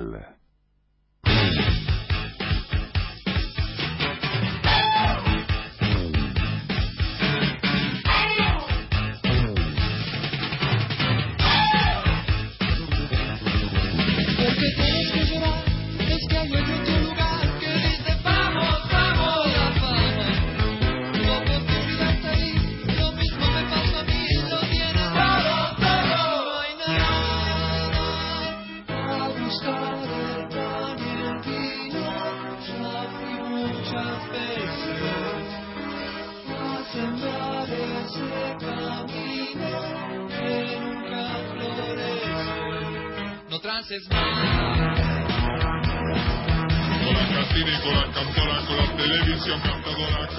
L. 0.00 0.39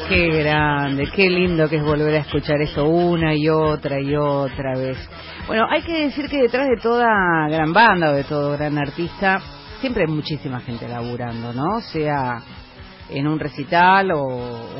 Qué 0.08 0.28
grande, 0.44 1.10
qué 1.16 1.28
lindo 1.28 1.68
que 1.68 1.78
es 1.78 1.84
volver 1.84 2.14
a 2.16 2.18
escuchar 2.20 2.62
eso 2.62 2.86
una 2.86 3.34
y 3.36 3.50
otra 3.50 4.00
y 4.00 4.16
otra 4.16 4.78
vez. 4.78 4.98
Bueno, 5.48 5.66
hay 5.72 5.82
que 5.82 6.04
decir 6.04 6.30
que 6.30 6.38
detrás 6.38 6.68
de 6.70 6.78
toda 6.78 7.08
gran 7.50 7.74
banda 7.74 8.12
o 8.12 8.14
de 8.14 8.26
todo 8.26 8.52
gran 8.52 8.78
artista, 8.78 9.42
siempre 9.80 10.04
hay 10.08 10.14
muchísima 10.14 10.60
gente 10.60 10.88
laburando, 10.88 11.52
¿no? 11.52 11.82
Sea 11.82 12.44
en 13.10 13.28
un 13.28 13.40
recital 13.40 14.12
o, 14.12 14.22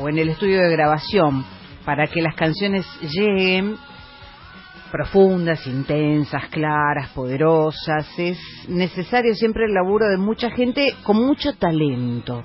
o 0.00 0.08
en 0.08 0.18
el 0.18 0.28
estudio 0.28 0.62
de 0.62 0.70
grabación, 0.70 1.44
para 1.84 2.06
que 2.06 2.22
las 2.22 2.36
canciones 2.36 2.86
lleguen 3.00 3.76
profundas, 4.92 5.66
intensas, 5.66 6.48
claras, 6.50 7.08
poderosas. 7.14 8.06
Es 8.18 8.38
necesario 8.68 9.34
siempre 9.34 9.64
el 9.64 9.72
laburo 9.72 10.06
de 10.06 10.18
mucha 10.18 10.50
gente 10.50 10.94
con 11.02 11.16
mucho 11.16 11.54
talento. 11.54 12.44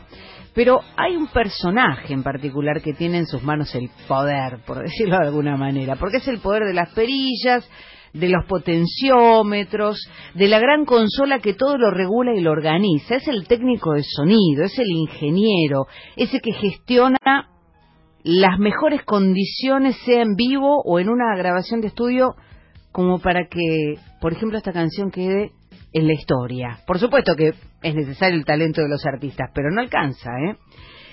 Pero 0.53 0.79
hay 0.95 1.15
un 1.15 1.27
personaje 1.27 2.13
en 2.13 2.23
particular 2.23 2.81
que 2.81 2.93
tiene 2.93 3.19
en 3.19 3.27
sus 3.27 3.43
manos 3.43 3.75
el 3.75 3.91
poder, 4.07 4.61
por 4.65 4.79
decirlo 4.83 5.17
de 5.19 5.27
alguna 5.27 5.57
manera, 5.57 5.97
porque 5.97 6.17
es 6.17 6.27
el 6.29 6.39
poder 6.39 6.63
de 6.63 6.73
las 6.73 6.89
perillas, 6.93 7.69
de 8.13 8.29
los 8.29 8.45
potenciómetros, 8.45 9.99
de 10.33 10.47
la 10.47 10.59
gran 10.59 10.85
consola 10.85 11.39
que 11.39 11.53
todo 11.53 11.77
lo 11.77 11.91
regula 11.91 12.33
y 12.33 12.39
lo 12.39 12.51
organiza. 12.51 13.15
Es 13.15 13.27
el 13.27 13.45
técnico 13.45 13.93
de 13.93 14.03
sonido, 14.03 14.63
es 14.63 14.79
el 14.79 14.89
ingeniero, 14.89 15.85
ese 16.15 16.39
que 16.39 16.53
gestiona 16.53 17.17
las 18.27 18.59
mejores 18.59 19.03
condiciones, 19.05 19.95
sea 20.03 20.21
en 20.21 20.35
vivo 20.35 20.81
o 20.83 20.99
en 20.99 21.07
una 21.07 21.33
grabación 21.37 21.79
de 21.79 21.87
estudio, 21.87 22.35
como 22.91 23.19
para 23.19 23.47
que, 23.47 23.93
por 24.19 24.33
ejemplo, 24.33 24.57
esta 24.57 24.73
canción 24.73 25.11
quede 25.11 25.51
en 25.93 26.07
la 26.07 26.13
historia. 26.13 26.79
Por 26.85 26.99
supuesto 26.99 27.35
que 27.37 27.53
es 27.81 27.95
necesario 27.95 28.37
el 28.37 28.43
talento 28.43 28.81
de 28.81 28.89
los 28.89 29.05
artistas, 29.05 29.49
pero 29.53 29.71
no 29.71 29.79
alcanza, 29.79 30.29
¿eh? 30.41 30.57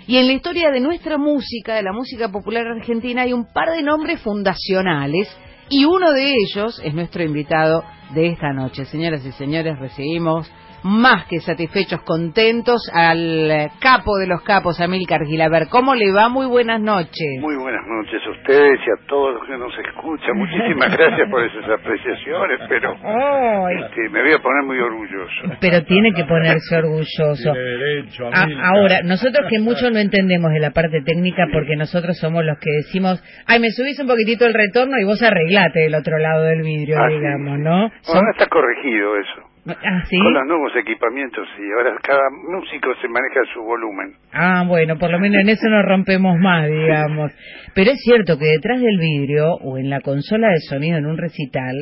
Y 0.09 0.17
en 0.17 0.27
la 0.27 0.33
historia 0.33 0.71
de 0.73 0.81
nuestra 0.81 1.17
música, 1.17 1.77
de 1.77 1.85
la 1.85 1.93
música 1.93 2.33
popular 2.33 2.67
argentina, 2.67 3.23
hay 3.23 3.33
un 3.33 3.47
par 3.47 3.71
de 3.71 3.85
nombres 3.85 4.21
fundacionales 4.21 5.29
y 5.71 5.85
uno 5.85 6.13
de 6.13 6.33
ellos 6.33 6.81
es 6.85 6.95
nuestro 6.95 7.23
invitado 7.23 7.85
de 8.13 8.27
esta 8.27 8.53
noche. 8.53 8.87
Señoras 8.87 9.25
y 9.25 9.31
señores, 9.33 9.79
recibimos 9.79 10.51
más 10.85 11.27
que 11.27 11.41
satisfechos, 11.41 12.03
contentos 12.03 12.81
al 12.93 13.71
capo 13.81 14.19
de 14.19 14.27
los 14.27 14.43
capos, 14.43 14.81
Amílcar 14.81 15.25
Gilaber. 15.25 15.69
¿Cómo 15.71 15.95
le 15.95 16.13
va? 16.13 16.29
Muy 16.29 16.47
buenas 16.47 16.81
noches. 16.81 17.41
Muy 17.41 17.57
buenas 17.57 17.81
noches 17.87 18.21
a 18.27 18.31
ustedes 18.31 18.79
y 18.87 18.91
a 18.91 19.07
todos 19.09 19.35
los 19.35 19.49
que 19.49 19.57
nos 19.57 19.73
escuchan. 19.79 20.37
Muchísimas 20.37 20.93
gracias 20.97 21.31
por 21.31 21.43
esas 21.43 21.65
apreciaciones, 21.71 22.61
pero 22.69 22.93
este, 22.93 24.09
me 24.11 24.23
voy 24.23 24.33
a 24.33 24.39
poner 24.43 24.63
muy 24.65 24.79
orgulloso. 24.79 25.57
Pero 25.61 25.83
tiene 25.85 26.13
que 26.13 26.25
ponerse 26.25 26.77
orgulloso. 26.77 27.53
Derecho, 27.55 28.29
ahora, 28.63 29.01
nosotros 29.05 29.47
que 29.49 29.61
mucho 29.61 29.91
no 29.91 29.99
entendemos 29.99 30.53
de 30.53 30.61
la 30.61 30.71
parte 30.73 31.01
técnica 31.01 31.47
porque 31.51 31.77
nosotros 31.77 32.19
somos 32.19 32.45
los 32.45 32.59
que 32.59 32.71
decimos, 32.85 33.23
ay, 33.47 33.59
me 33.59 33.71
subís 33.71 33.99
un 34.01 34.07
poquitito 34.07 34.45
el 34.45 34.53
retorno 34.53 34.99
y 35.01 35.05
vos 35.05 35.23
arreglate 35.23 35.81
del 35.81 35.95
otro 35.95 36.19
lado 36.19 36.45
del 36.45 36.61
vidrio, 36.63 36.99
Ah, 37.01 37.09
digamos, 37.09 37.57
sí. 37.57 37.63
¿no? 37.63 37.79
Ahora 38.15 38.31
está 38.33 38.47
corregido 38.49 39.17
eso. 39.17 39.54
Ah, 39.67 40.05
¿sí? 40.11 40.19
Con 40.19 40.35
los 40.35 40.47
nuevos 40.47 40.73
equipamientos 40.77 41.49
y 41.59 41.73
ahora 41.73 41.97
cada 42.03 42.29
músico 42.31 42.95
se 43.01 43.09
maneja 43.09 43.41
su 43.55 43.63
volumen. 43.63 44.13
Ah, 44.33 44.65
bueno, 44.69 44.99
por 44.99 45.11
lo 45.11 45.19
menos 45.19 45.41
en 45.41 45.49
eso 45.49 45.69
nos 45.69 45.85
rompemos 45.87 46.37
más, 46.39 46.69
digamos. 46.69 47.33
Pero 47.75 47.91
es 47.91 48.01
cierto 48.03 48.39
que 48.39 48.45
detrás 48.45 48.81
del 48.81 48.99
vidrio 48.99 49.55
o 49.55 49.79
en 49.79 49.89
la 49.89 50.01
consola 50.01 50.49
de 50.49 50.61
sonido 50.69 50.99
en 50.99 51.07
un 51.07 51.17
recital, 51.17 51.75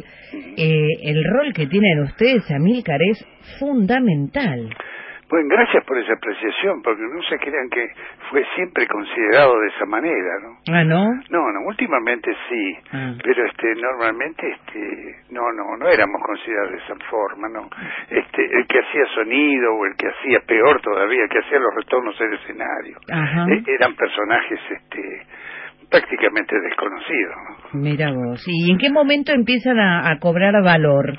eh, 0.56 0.87
el 1.03 1.25
rol 1.25 1.53
que 1.53 1.66
tienen 1.66 2.03
ustedes, 2.03 2.48
Amílcar, 2.53 3.00
es 3.03 3.26
fundamental. 3.59 4.70
Bueno, 5.32 5.48
gracias 5.48 5.82
por 5.87 5.97
esa 5.97 6.12
apreciación, 6.12 6.82
porque 6.82 7.00
no 7.09 7.22
se 7.22 7.38
crean 7.38 7.70
que 7.70 7.88
fue 8.28 8.44
siempre 8.54 8.87
considerado 8.87 9.59
de 9.60 9.69
esa 9.69 9.87
manera, 9.87 10.28
¿no? 10.44 10.59
Ah, 10.70 10.84
¿no? 10.84 11.04
No, 11.31 11.41
no, 11.53 11.60
últimamente 11.69 12.31
sí, 12.50 12.76
Ah. 12.93 13.15
pero 13.25 13.47
este 13.47 13.75
normalmente 13.81 14.47
este 14.50 15.16
no, 15.31 15.41
no, 15.56 15.75
no 15.78 15.88
éramos 15.88 16.20
considerados 16.22 16.72
de 16.72 16.78
esa 16.84 16.94
forma, 17.09 17.48
no. 17.48 17.65
Este 18.10 18.44
el 18.44 18.66
que 18.66 18.78
hacía 18.78 19.06
sonido 19.15 19.72
o 19.72 19.87
el 19.87 19.97
que 19.97 20.09
hacía 20.09 20.41
peor 20.47 20.82
todavía, 20.82 21.22
el 21.25 21.31
que 21.31 21.38
hacía 21.38 21.59
los 21.59 21.75
retornos 21.76 22.19
del 22.19 22.34
escenario, 22.34 22.99
Ajá. 23.10 23.47
eh, 23.56 23.62
eran 23.81 23.97
personajes 23.97 24.60
este 24.70 25.26
prácticamente 25.88 26.59
desconocidos. 26.60 27.34
¿no? 27.72 27.81
Mira 27.81 28.12
vos. 28.12 28.43
¿Y 28.47 28.70
en 28.70 28.76
qué 28.78 28.91
momento 28.91 29.32
empiezan 29.32 29.78
a, 29.78 30.10
a 30.10 30.19
cobrar 30.19 30.53
valor? 30.62 31.12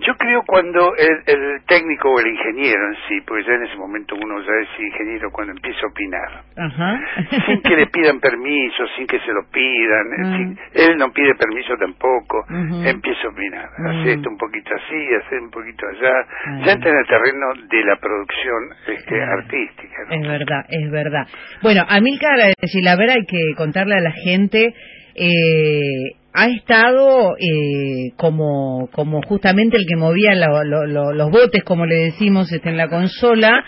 Yo 0.00 0.14
creo 0.16 0.42
cuando 0.46 0.94
el, 0.96 1.22
el 1.26 1.62
técnico 1.66 2.10
o 2.10 2.18
el 2.20 2.26
ingeniero 2.26 2.88
en 2.88 2.94
sí, 3.08 3.20
pues 3.26 3.46
ya 3.46 3.54
en 3.54 3.62
ese 3.64 3.76
momento 3.76 4.14
uno 4.16 4.40
ya 4.40 4.52
es 4.62 4.68
ingeniero 4.80 5.30
cuando 5.30 5.52
empieza 5.52 5.80
a 5.84 5.88
opinar. 5.88 6.30
Ajá. 6.56 7.00
sin 7.46 7.60
que 7.62 7.76
le 7.76 7.86
pidan 7.88 8.20
permiso, 8.28 8.84
sin 8.96 9.06
que 9.06 9.18
se 9.20 9.32
lo 9.32 9.42
pidan, 9.50 10.04
sin- 10.36 10.58
él 10.74 10.96
no 10.98 11.12
pide 11.12 11.34
permiso 11.36 11.74
tampoco, 11.78 12.44
empieza 12.84 13.26
a 13.26 13.30
opinar, 13.30 13.68
Mm. 13.78 13.86
hace 13.86 14.12
esto 14.14 14.30
un 14.30 14.38
poquito 14.38 14.70
así, 14.74 15.14
hace 15.14 15.38
un 15.38 15.50
poquito 15.50 15.86
allá, 15.86 16.14
Ah. 16.46 16.62
ya 16.66 16.72
entra 16.72 16.90
en 16.90 16.96
el 16.98 17.06
terreno 17.06 17.46
de 17.68 17.84
la 17.84 17.96
producción 17.96 18.62
este, 18.88 19.22
artística. 19.22 19.96
¿no? 20.08 20.14
Es 20.14 20.28
verdad, 20.28 20.64
es 20.68 20.90
verdad. 20.90 21.26
Bueno, 21.62 21.82
Amílcar 21.88 22.38
Gilaver 22.62 23.10
hay 23.10 23.24
que 23.26 23.54
contarle 23.56 23.94
a 23.96 24.00
la 24.00 24.12
gente, 24.12 24.74
eh, 25.14 26.16
ha 26.36 26.46
estado 26.48 27.36
eh, 27.38 28.10
como, 28.16 28.88
como 28.92 29.20
justamente 29.22 29.76
el 29.76 29.86
que 29.88 29.96
movía 29.96 30.34
lo- 30.34 30.64
lo- 30.64 30.86
lo- 30.86 31.12
los 31.12 31.30
botes, 31.30 31.62
como 31.62 31.86
le 31.86 31.94
decimos 32.06 32.50
este, 32.52 32.68
en 32.70 32.76
la 32.76 32.88
consola, 32.88 33.64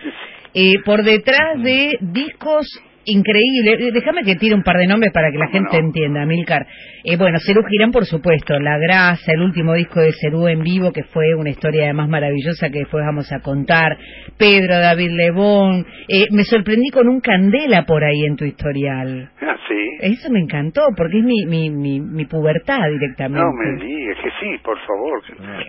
eh, 0.52 0.74
por 0.84 1.04
detrás 1.04 1.62
de 1.62 1.96
discos 2.00 2.66
increíbles. 3.06 3.80
Eh, 3.80 3.90
Déjame 3.92 4.22
que 4.24 4.36
tire 4.36 4.54
un 4.54 4.62
par 4.62 4.76
de 4.76 4.86
nombres 4.86 5.12
para 5.12 5.30
que 5.30 5.38
la 5.38 5.46
¿Cómo 5.46 5.58
gente 5.58 5.80
no? 5.80 5.86
entienda, 5.88 6.22
Amílcar. 6.22 6.66
Eh, 7.04 7.16
bueno, 7.16 7.38
Cerú 7.44 7.62
Girán, 7.68 7.92
por 7.92 8.04
supuesto, 8.04 8.58
La 8.58 8.76
Grasa, 8.78 9.32
el 9.32 9.40
último 9.42 9.74
disco 9.74 10.00
de 10.00 10.12
Cerú 10.20 10.48
en 10.48 10.62
vivo, 10.62 10.92
que 10.92 11.04
fue 11.04 11.34
una 11.34 11.50
historia 11.50 11.84
además 11.84 12.08
maravillosa 12.08 12.68
que 12.70 12.80
después 12.80 13.04
vamos 13.06 13.30
a 13.32 13.40
contar. 13.40 13.96
Pedro, 14.36 14.78
David 14.78 15.10
Lebón. 15.12 15.86
Eh, 16.08 16.26
me 16.32 16.44
sorprendí 16.44 16.90
con 16.90 17.08
un 17.08 17.20
Candela 17.20 17.84
por 17.86 18.02
ahí 18.04 18.24
en 18.26 18.36
tu 18.36 18.44
historial. 18.44 19.30
Ah, 19.40 19.56
sí. 19.68 19.74
Eso 20.00 20.30
me 20.32 20.40
encantó, 20.40 20.82
porque 20.96 21.18
es 21.18 21.24
mi, 21.24 21.46
mi, 21.46 21.70
mi, 21.70 22.00
mi 22.00 22.24
pubertad 22.26 22.80
directamente. 22.90 23.40
No 23.40 23.52
me 23.52 23.84
digas 23.84 24.16
que 24.22 24.30
sí, 24.40 24.58
por 24.64 24.76
favor. 24.86 25.22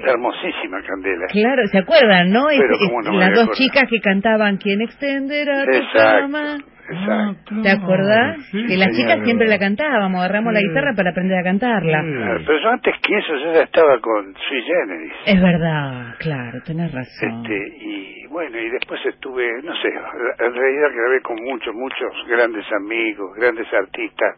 Hermosísima 0.07 0.81
Candela. 0.85 1.25
Claro, 1.31 1.61
¿se 1.67 1.77
acuerdan, 1.77 2.31
no? 2.31 2.47
Pero 2.49 2.73
es- 2.75 3.05
no 3.05 3.17
las 3.19 3.29
dos 3.29 3.43
acordar. 3.43 3.55
chicas 3.57 3.83
que 3.89 3.99
cantaban 3.99 4.57
¿Quién 4.57 4.81
extenderá 4.81 5.65
tu 5.65 5.71
Exacto. 5.71 6.19
cama? 6.21 6.57
Exacto. 6.89 7.61
¿Te 7.61 7.69
acordás? 7.69 8.37
Sí, 8.51 8.65
que 8.67 8.77
las 8.77 8.95
chicas 8.95 9.19
siempre 9.23 9.47
la 9.47 9.59
cantábamos, 9.59 10.19
agarramos 10.19 10.53
la 10.53 10.61
guitarra 10.61 10.93
para 10.95 11.11
aprender 11.11 11.37
a 11.37 11.43
cantarla. 11.43 12.01
Sí. 12.01 12.07
Ah, 12.23 12.37
Pero 12.45 12.59
yo 12.59 12.69
antes 12.69 12.95
que 13.01 13.17
eso 13.17 13.35
yo 13.35 13.53
ya 13.53 13.63
estaba 13.63 13.99
con 13.99 14.33
Sui 14.33 14.61
Generis. 14.63 15.13
Es 15.25 15.41
verdad, 15.41 16.15
claro, 16.19 16.59
tenés 16.65 16.91
razón. 16.93 17.41
Este, 17.43 17.67
y 17.81 18.27
bueno, 18.27 18.57
y 18.57 18.69
después 18.69 18.99
estuve, 19.05 19.61
no 19.63 19.75
sé, 19.75 19.87
en 19.87 20.53
realidad 20.53 20.89
grabé 20.93 21.21
con 21.21 21.37
muchos, 21.43 21.73
muchos 21.73 22.11
grandes 22.27 22.65
amigos, 22.73 23.35
grandes 23.35 23.67
artistas 23.73 24.35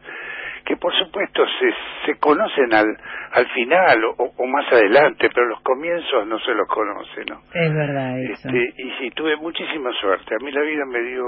que 0.65 0.75
por 0.77 0.93
supuesto 0.97 1.43
se, 1.59 2.11
se 2.11 2.19
conocen 2.19 2.73
al, 2.73 2.87
al 3.33 3.47
final 3.53 4.03
o, 4.17 4.31
o 4.37 4.45
más 4.47 4.65
adelante, 4.71 5.29
pero 5.33 5.47
los 5.47 5.61
comienzos 5.61 6.27
no 6.27 6.39
se 6.39 6.53
los 6.53 6.67
conoce, 6.67 7.25
¿no? 7.29 7.41
Es 7.53 7.73
verdad 7.73 8.19
eso. 8.19 8.49
Este, 8.49 8.81
y 8.81 8.89
sí, 8.99 9.11
tuve 9.15 9.35
muchísima 9.37 9.89
suerte. 10.01 10.35
A 10.35 10.43
mí 10.43 10.51
la 10.51 10.61
vida 10.61 10.85
me 10.85 11.01
dio 11.01 11.25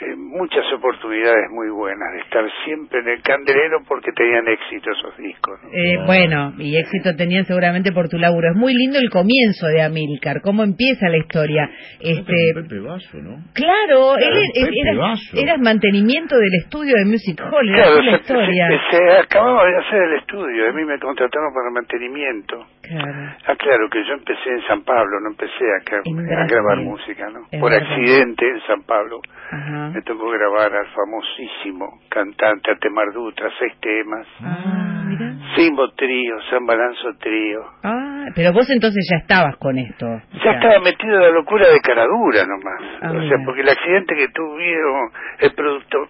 eh, 0.00 0.16
muchas 0.16 0.64
oportunidades 0.74 1.50
muy 1.50 1.68
buenas 1.70 2.12
de 2.14 2.20
estar 2.20 2.44
siempre 2.64 3.00
en 3.00 3.08
el 3.08 3.22
candelero 3.22 3.78
porque 3.86 4.10
tenían 4.16 4.48
éxito 4.48 4.90
esos 4.90 5.16
discos. 5.18 5.60
¿no? 5.62 5.68
Eh, 5.72 5.98
bueno, 6.06 6.54
y 6.58 6.76
éxito 6.76 7.14
tenían 7.16 7.44
seguramente 7.44 7.92
por 7.92 8.08
tu 8.08 8.18
laburo. 8.18 8.48
Es 8.50 8.56
muy 8.56 8.74
lindo 8.74 8.98
el 8.98 9.10
comienzo 9.10 9.66
de 9.68 9.82
Amilcar, 9.82 10.40
cómo 10.42 10.62
empieza 10.62 11.08
la 11.08 11.18
historia. 11.18 11.68
Este, 12.00 12.52
Pepe 12.54 12.80
Vaso, 12.80 13.18
¿no? 13.18 13.36
claro, 13.54 14.16
él, 14.16 14.32
él- 14.54 14.64
Pepe 14.66 14.80
era, 14.82 14.98
Vaso. 14.98 15.36
eras 15.36 15.60
mantenimiento 15.60 16.36
del 16.36 16.54
estudio 16.64 16.94
de 16.96 17.04
Music 17.04 17.40
Hall, 17.40 17.68
era 17.68 17.82
Claro, 17.84 18.02
se, 18.02 18.34
historia. 18.50 18.80
se- 18.90 19.18
acababa 19.18 19.64
de 19.64 19.76
hacer 19.78 20.02
el 20.02 20.14
estudio, 20.18 20.68
a 20.68 20.72
mí 20.72 20.84
me 20.84 20.98
contrataron 20.98 21.52
para 21.54 21.70
mantenimiento. 21.70 22.66
Claro. 22.82 23.12
Ah, 23.46 23.54
claro, 23.56 23.88
que 23.90 24.04
yo 24.06 24.12
empecé 24.14 24.50
en 24.50 24.62
San 24.66 24.82
Pablo, 24.82 25.20
no 25.22 25.30
empecé 25.30 25.64
acá 25.80 25.96
a 26.04 26.46
grabar 26.46 26.78
música, 26.78 27.28
¿no? 27.30 27.40
Es 27.50 27.60
Por 27.60 27.70
verdad. 27.70 27.88
accidente 27.88 28.48
en 28.48 28.60
San 28.66 28.82
Pablo 28.82 29.20
Ajá. 29.50 29.90
me 29.94 30.02
tocó 30.02 30.28
grabar 30.30 30.72
al 30.74 30.86
famosísimo 30.94 32.00
cantante 32.08 32.72
Atemar 32.72 33.12
Dutra, 33.12 33.48
seis 33.58 33.72
temas. 33.80 34.26
Ah, 34.42 35.02
mira. 35.06 35.32
Simbo 35.56 35.88
Trío, 35.92 36.36
San 36.50 36.64
Balanzo 36.66 37.14
Trío. 37.20 37.60
Ah, 37.84 38.24
pero 38.34 38.52
vos 38.52 38.68
entonces 38.70 39.06
ya 39.10 39.18
estabas 39.18 39.56
con 39.58 39.76
esto. 39.78 40.06
Ya 40.44 40.52
estaba 40.52 40.80
metido 40.80 41.14
en 41.16 41.20
la 41.22 41.30
locura 41.30 41.68
de 41.68 41.80
caradura 41.80 42.44
nomás. 42.46 42.80
Ah, 43.02 43.08
o 43.10 43.12
sea, 43.12 43.20
mira. 43.20 43.42
porque 43.44 43.60
el 43.60 43.68
accidente 43.68 44.14
que 44.14 44.28
tuvieron, 44.28 45.10
el 45.40 45.54
productor... 45.54 46.08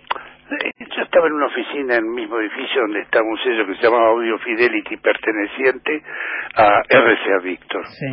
eh, 0.64 0.72
Yo 0.96 1.02
estaba 1.02 1.26
en 1.26 1.32
una 1.34 1.46
oficina 1.46 1.94
en 1.94 2.04
el 2.04 2.10
mismo 2.10 2.38
edificio 2.38 2.82
donde 2.82 3.00
estaba 3.00 3.26
un 3.26 3.38
sello 3.38 3.66
que 3.66 3.74
se 3.76 3.82
llamaba 3.82 4.08
Audio 4.08 4.38
Fidelity 4.38 4.96
perteneciente 4.96 6.02
a 6.56 6.82
RCA 6.88 7.38
Victor. 7.42 7.86
Sí. 7.86 8.06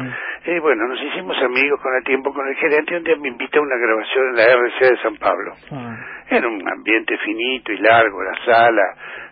Y 0.45 0.59
bueno, 0.59 0.87
nos 0.87 1.01
hicimos 1.01 1.37
amigos 1.43 1.79
con 1.81 1.95
el 1.95 2.03
tiempo 2.03 2.33
con 2.33 2.47
el 2.47 2.55
gerente 2.55 2.93
y 2.93 2.97
un 2.97 3.03
día 3.03 3.15
me 3.17 3.27
invita 3.27 3.59
a 3.59 3.61
una 3.61 3.75
grabación 3.77 4.29
en 4.29 4.35
la 4.35 4.43
RCA 4.45 4.89
de 4.89 5.01
San 5.01 5.15
Pablo. 5.17 5.53
Ah, 5.71 5.95
Era 6.29 6.47
un 6.47 6.67
ambiente 6.67 7.17
finito 7.17 7.71
y 7.71 7.77
largo, 7.77 8.23
la 8.23 8.45
sala, 8.45 8.83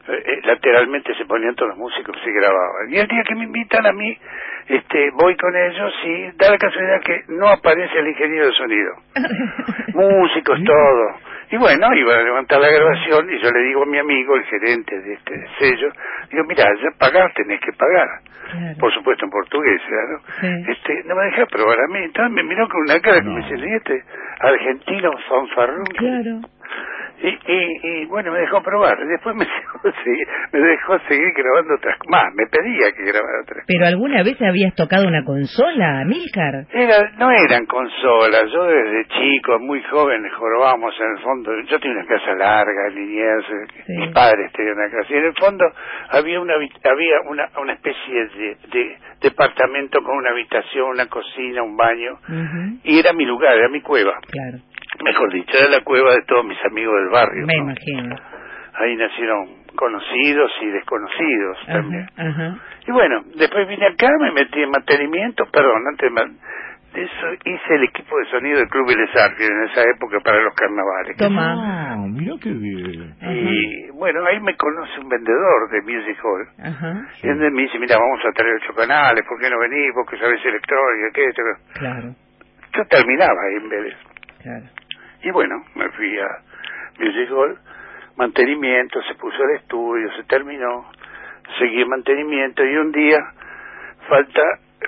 eh, 0.07 0.24
eh, 0.25 0.39
lateralmente 0.44 1.13
se 1.15 1.25
ponían 1.25 1.56
todos 1.56 1.69
los 1.69 1.77
músicos 1.77 2.15
que 2.15 2.24
se 2.24 2.31
grababan. 2.31 2.89
Y 2.89 2.98
el 2.98 3.07
día 3.07 3.24
que 3.24 3.36
me 3.36 3.44
invitan 3.44 3.86
a 3.86 3.92
mí, 3.92 4.18
este, 4.68 5.12
voy 5.12 5.36
con 5.36 5.56
ellos 5.56 5.94
y 6.06 6.31
da 6.38 6.51
la 6.51 6.57
casualidad 6.57 7.01
que 7.01 7.24
no 7.30 7.48
aparece 7.50 8.00
el 8.00 8.07
ingeniero 8.07 8.48
de 8.48 8.54
sonido. 8.54 8.92
Músicos, 9.94 10.59
todo. 10.63 11.27
Y 11.50 11.58
bueno, 11.58 11.88
iba 11.96 12.14
a 12.14 12.24
levantar 12.24 12.60
la 12.60 12.70
grabación 12.70 13.30
y 13.32 13.40
yo 13.42 13.50
le 13.52 13.64
digo 13.68 13.84
a 13.84 13.86
mi 13.86 13.98
amigo, 14.00 14.36
el 14.36 14.44
gerente 14.46 15.00
de 15.00 15.14
este 15.14 15.48
sello, 15.60 15.90
digo, 16.30 16.44
mira, 16.46 16.66
ya 16.82 16.90
pagar 17.00 17.32
tenés 17.34 17.62
que 17.62 17.72
pagar. 17.74 18.08
claro. 18.52 18.78
Por 18.80 18.94
supuesto 18.94 19.26
en 19.26 19.32
portugués, 19.32 19.82
¿no? 19.90 20.20
Sí. 20.42 20.72
Este, 20.72 21.04
no 21.06 21.16
me 21.16 21.26
dejé 21.26 21.46
probar 21.48 21.78
a 21.80 21.88
mí. 21.88 22.00
Entonces 22.04 22.34
me 22.34 22.44
miró 22.44 22.68
con 22.70 22.82
una 22.82 23.00
cara 23.00 23.20
que 23.22 23.28
No. 23.28 23.34
me 23.36 23.42
dice, 23.44 23.56
"¿Y 23.66 23.76
este 23.76 24.04
argentino 24.40 25.12
fanfarrón. 25.30 25.86
Claro. 25.98 26.42
Y, 27.19 27.28
y, 27.30 28.02
y 28.02 28.06
bueno, 28.06 28.31
me 28.31 28.40
dejó 28.40 28.62
probar. 28.62 28.96
Después 29.08 29.36
me 29.36 29.46
dejó 29.62 29.80
seguir, 30.04 30.28
me 30.54 30.60
dejó 30.60 31.00
seguir 31.08 31.34
grabando 31.36 31.75
otras 31.75 31.98
más. 32.10 32.34
Me 32.36 32.46
pedía 32.48 32.92
que 32.94 33.04
grabara 33.04 33.42
otras 33.42 33.64
¿Pero 33.68 33.86
alguna 33.88 34.24
vez 34.24 34.38
habías 34.42 34.75
tocado 34.75 35.08
una 35.08 35.24
consola, 35.24 36.04
Milcar? 36.06 36.66
Era, 36.72 37.12
no 37.18 37.31
eran 37.31 37.66
consolas, 37.66 38.44
yo 38.54 38.64
desde 38.66 39.06
chico, 39.08 39.58
muy 39.60 39.81
joven, 39.84 40.22
jorobábamos 40.38 40.94
en 41.00 41.18
el 41.18 41.24
fondo, 41.24 41.52
yo 41.69 41.80
tenía 41.80 41.98
una 41.98 42.06
casa 42.06 42.34
larga, 42.36 42.90
Liniers, 42.94 43.46
eh, 43.50 43.84
Sí. 43.88 43.94
mis 43.98 44.12
padres 44.14 44.52
tenían 44.54 44.75
una 44.78 44.90
casa, 44.90 45.08
y 45.14 45.18
en 45.18 45.25
el 45.25 45.34
fondo 45.34 45.66
había 46.12 46.40
una 46.40 46.54
había 46.54 47.16
una, 47.30 47.50
una 47.60 47.74
especie 47.74 48.14
de, 48.38 48.58
de 48.72 48.98
departamento 49.22 50.02
con 50.04 50.18
una 50.18 50.31
habitación, 50.31 50.90
una 50.90 51.08
cocina, 51.08 51.64
un 51.64 51.75
baño, 51.75 52.19
y 52.84 53.00
era 53.00 53.14
mi 53.14 53.25
lugar, 53.25 53.58
era 53.58 53.69
mi 53.69 53.81
cueva, 53.81 54.14
Claro, 54.30 54.58
mejor 55.04 55.34
dicho, 55.34 55.58
era 55.58 55.70
la 55.78 55.84
cueva 55.84 56.14
de 56.14 56.22
todos 56.24 56.46
mis 56.46 56.58
amigos 56.66 56.96
del 57.00 57.10
barrio. 57.10 57.46
me 57.46 57.54
¿no? 57.56 57.64
imagino. 57.64 58.16
Ahí 58.80 58.96
nacieron 58.96 59.66
conocidos 59.76 60.52
y 60.62 60.68
desconocidos 60.68 61.58
también. 61.68 62.06
Ajá. 62.16 62.58
Y 62.88 62.92
bueno, 62.92 63.22
después 63.36 63.68
vine 63.68 63.88
acá, 63.88 64.10
me 64.20 64.32
metí 64.32 64.62
en 64.62 64.70
mantenimiento, 64.70 65.46
perdón, 65.52 65.82
antes 65.88 66.12
de 66.14 67.04
eso 67.04 67.28
hice 67.46 67.76
el 67.76 67.84
equipo 67.84 68.18
de 68.18 68.26
sonido 68.26 68.58
del 68.58 68.70
Club 68.70 68.88
Belezar, 68.88 69.32
en 69.40 69.64
esa 69.70 69.82
época 69.82 70.20
para 70.24 70.42
los 70.42 70.54
carnavales. 70.56 71.18
Toma. 71.18 71.94
Ah, 71.94 71.96
mira 72.08 72.34
qué 72.42 72.50
bien. 72.50 73.14
Y 73.22 73.92
bueno, 73.92 74.26
ahí 74.26 74.40
me 74.40 74.56
conoce 74.56 75.00
un 75.02 75.10
vendedor 75.10 75.70
de 75.70 75.82
Music 75.82 76.18
Hall. 76.24 76.48
Ajá, 76.64 77.08
Y 77.24 77.28
él 77.28 77.36
me 77.52 77.62
dice, 77.64 77.78
mira, 77.78 77.98
vamos 78.00 78.20
a 78.26 78.32
traer 78.32 78.56
ocho 78.64 78.74
canales, 78.74 79.24
¿por 79.28 79.40
qué 79.40 79.50
no 79.50 79.60
venís? 79.60 79.94
Vos 79.94 80.10
que 80.10 80.18
sabés 80.18 80.44
electrónica, 80.46 81.08
¿qué? 81.14 81.26
esto, 81.28 81.42
que-". 81.44 81.80
claro, 81.80 82.16
Yo 82.74 82.86
terminaba 82.90 83.42
ahí 83.48 83.56
en 83.58 83.70
Vélez. 83.70 83.98
claro. 84.42 84.66
Y 85.28 85.32
bueno, 85.32 85.56
me 85.76 85.90
fui 85.90 86.18
a 86.20 86.28
Music 87.00 87.30
Hall, 87.32 87.58
mantenimiento, 88.16 89.02
se 89.02 89.16
puso 89.16 89.44
el 89.44 89.58
estudio, 89.58 90.10
se 90.16 90.24
terminó, 90.24 90.90
seguí 91.60 91.82
en 91.82 91.90
mantenimiento 91.90 92.64
y 92.64 92.78
un 92.78 92.94
día 92.94 93.20
falta 94.08 94.42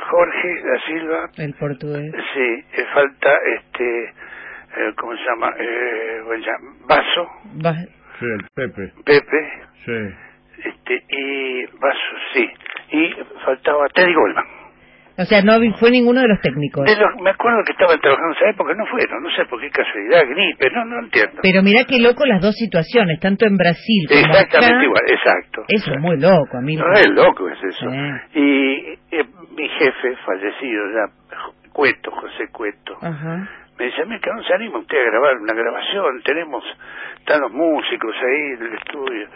Jorge 0.09 0.61
da 0.63 0.79
Silva, 0.87 1.29
El 1.37 1.53
portugués. 1.55 2.13
sí, 2.33 2.65
eh, 2.71 2.85
falta 2.93 3.33
este, 3.57 4.03
eh, 4.05 4.93
¿cómo 4.95 5.13
se 5.17 5.23
llama? 5.25 5.53
Eh, 5.59 6.21
bueno, 6.25 6.45
ya, 6.45 6.53
Vaso, 6.87 7.29
Va- 7.65 7.73
Sí, 8.19 8.25
el 8.25 8.47
Pepe. 8.55 8.93
Pepe, 9.03 9.51
Sí. 9.83 10.15
este, 10.63 11.03
y 11.09 11.65
Vaso, 11.79 12.15
sí, 12.33 12.49
y 12.91 13.13
faltaba 13.43 13.87
Teddy 13.89 14.13
Goldman. 14.13 14.45
O 15.19 15.25
sea, 15.25 15.41
no 15.41 15.59
fue 15.79 15.91
ninguno 15.91 16.21
de 16.21 16.27
los 16.29 16.39
técnicos. 16.41 16.85
De 16.85 16.95
los- 16.95 17.21
me 17.21 17.29
acuerdo 17.31 17.59
que 17.65 17.73
estaban 17.73 17.99
trabajando 17.99 18.31
en 18.31 18.37
esa 18.39 18.49
época, 18.51 18.73
no 18.73 18.85
fueron, 18.87 19.21
no 19.21 19.29
sé 19.35 19.45
por 19.45 19.59
qué 19.59 19.69
casualidad, 19.69 20.21
gripe, 20.29 20.69
no, 20.71 20.85
no 20.85 20.99
entiendo. 21.03 21.41
Pero 21.43 21.61
mirá 21.61 21.83
qué 21.83 21.99
loco 21.99 22.25
las 22.25 22.41
dos 22.41 22.55
situaciones, 22.55 23.19
tanto 23.19 23.45
en 23.45 23.57
Brasil 23.57 24.07
como 24.07 24.19
Exactamente 24.21 24.75
acá. 24.75 24.83
igual, 24.85 25.03
exacto. 25.07 25.63
Eso 25.67 25.91
es 25.91 25.99
muy 25.99 26.17
loco, 26.19 26.57
a 26.57 26.61
mí. 26.61 26.75
No 26.77 26.91
es 26.93 27.07
loco 27.09 27.49
es 27.49 27.59
eso. 27.63 27.89
Sí. 27.89 28.39
Y 28.39 29.15
eh, 29.19 29.25
mi 29.57 29.67
jefe, 29.67 30.15
fallecido 30.25 30.83
ya, 30.95 31.37
Cueto, 31.73 32.11
José 32.11 32.47
Cueto, 32.51 32.97
Ajá. 33.01 33.47
me 33.77 33.85
dice, 33.85 34.03
mira, 34.05 34.19
que 34.19 34.29
no 34.31 34.43
se 34.43 34.53
anima 34.53 34.79
usted 34.79 34.97
a 34.97 35.11
grabar 35.11 35.35
una 35.37 35.53
grabación, 35.53 36.21
tenemos, 36.23 36.63
están 37.19 37.41
los 37.41 37.51
músicos 37.51 38.15
ahí 38.15 38.55
en 38.57 38.61
el 38.67 38.73
estudio. 38.73 39.27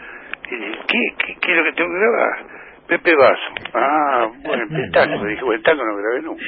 Y 0.50 0.54
dije, 0.56 0.78
¿qué, 0.88 0.98
qué, 1.26 1.36
qué 1.40 1.52
es 1.52 1.56
lo 1.58 1.64
que 1.64 1.72
tengo 1.72 1.90
que 1.90 1.98
grabar? 2.00 2.64
Pepe 2.86 3.14
Vaso. 3.16 3.42
Ah, 3.74 4.28
bueno, 4.44 4.64
Petaco. 4.70 5.24
Dije, 5.24 5.42
bueno, 5.44 5.62
Petaco 5.62 5.84
no 5.84 5.96
grabé 5.96 6.22
nunca. 6.22 6.44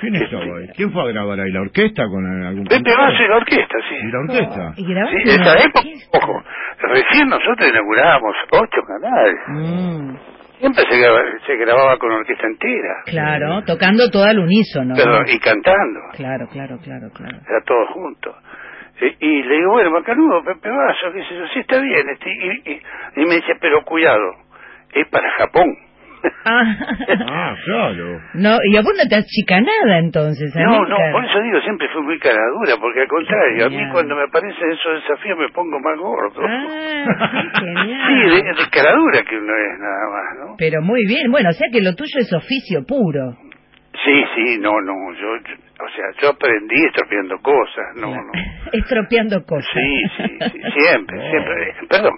¿Quién 0.00 0.14
estaba 0.16 0.42
ahí? 0.42 0.68
¿Quién 0.76 0.92
fue 0.92 1.02
a 1.02 1.06
grabar 1.12 1.40
ahí? 1.40 1.50
¿La 1.52 1.60
orquesta 1.60 2.04
con 2.08 2.44
algún 2.44 2.64
Pepe? 2.64 2.90
Vaso 2.96 3.22
y 3.22 3.28
la 3.28 3.36
orquesta, 3.36 3.76
sí. 3.88 3.96
¿Y 3.96 4.10
la 4.12 4.18
orquesta? 4.20 4.72
¿Y 4.76 4.84
Sí, 4.84 5.30
esa 5.40 5.54
época, 5.64 5.88
ojo, 6.24 6.42
recién 6.80 7.28
nosotros 7.28 7.68
inaugurábamos 7.70 8.34
ocho 8.52 8.80
canales. 8.86 9.36
Mm, 9.48 10.16
Siempre 10.58 10.84
se 10.88 10.96
grababa, 10.98 11.22
se 11.44 11.56
grababa 11.56 11.98
con 11.98 12.12
orquesta 12.12 12.46
entera. 12.46 12.94
claro, 13.06 13.62
tocando 13.66 14.08
todo 14.10 14.24
al 14.24 14.38
unísono. 14.38 14.94
Perdón, 14.94 15.24
y 15.28 15.38
cantando. 15.40 16.00
Claro, 16.14 16.46
claro, 16.52 16.78
claro, 16.84 17.08
claro. 17.12 17.36
Era 17.48 17.60
todo 17.66 17.84
junto. 17.88 18.32
Eh, 19.00 19.16
y 19.18 19.42
le 19.42 19.56
digo, 19.56 19.72
bueno, 19.72 19.90
Macanudo, 19.90 20.44
Pepe 20.44 20.68
Vaso, 20.70 21.12
qué 21.12 21.24
sé 21.24 21.34
yo, 21.34 21.46
sí 21.52 21.58
está 21.60 21.80
bien. 21.80 22.08
Este, 22.10 22.30
y, 22.30 22.70
y- 22.72 22.82
y 23.22 23.26
me 23.26 23.34
dice, 23.36 23.54
pero 23.60 23.82
cuidado, 23.84 24.22
es 24.92 25.08
para 25.08 25.30
Japón. 25.38 25.66
Ah, 26.44 26.62
Ah, 27.34 27.54
claro. 27.64 28.20
no, 28.34 28.56
y 28.70 28.76
a 28.76 28.80
vos 28.82 28.94
no 28.96 29.08
te 29.08 29.16
achica 29.16 29.60
nada 29.60 29.98
entonces, 29.98 30.54
No, 30.54 30.84
no, 30.86 30.96
por 31.12 31.24
eso 31.24 31.40
digo, 31.42 31.60
siempre 31.62 31.88
fui 31.92 32.02
muy 32.02 32.18
caradura, 32.20 32.74
porque 32.80 33.00
al 33.00 33.08
contrario, 33.08 33.66
a 33.66 33.68
mí 33.68 33.82
cuando 33.90 34.14
me 34.14 34.22
aparecen 34.22 34.70
esos 34.70 35.02
desafíos 35.02 35.36
me 35.38 35.48
pongo 35.48 35.80
más 35.80 35.98
gordo. 35.98 36.40
Ah. 36.46 37.42
Sí, 37.58 38.30
de, 38.30 38.42
de 38.42 38.70
caradura 38.70 39.22
que 39.28 39.36
uno 39.36 39.52
es 39.52 39.78
nada 39.80 40.04
más, 40.12 40.38
¿no? 40.50 40.54
Pero 40.58 40.80
muy 40.82 41.04
bien, 41.06 41.30
bueno, 41.32 41.48
o 41.50 41.52
sea 41.52 41.68
que 41.72 41.80
lo 41.80 41.94
tuyo 41.94 42.18
es 42.20 42.32
oficio 42.32 42.84
puro. 42.86 43.36
Sí, 44.04 44.24
sí, 44.36 44.58
no, 44.60 44.72
no, 44.80 44.94
yo, 45.14 45.36
yo- 45.36 45.56
o 45.84 45.88
sea, 45.94 46.04
yo 46.20 46.28
aprendí 46.30 46.76
estropeando 46.86 47.38
cosas, 47.42 47.86
no, 47.96 48.10
no. 48.14 48.32
Estropeando 48.72 49.42
cosas. 49.44 49.70
Sí, 49.72 50.02
sí, 50.16 50.38
sí, 50.52 50.60
siempre, 50.80 51.18
siempre. 51.30 51.68
Eh, 51.70 51.74
Perdón, 51.88 52.14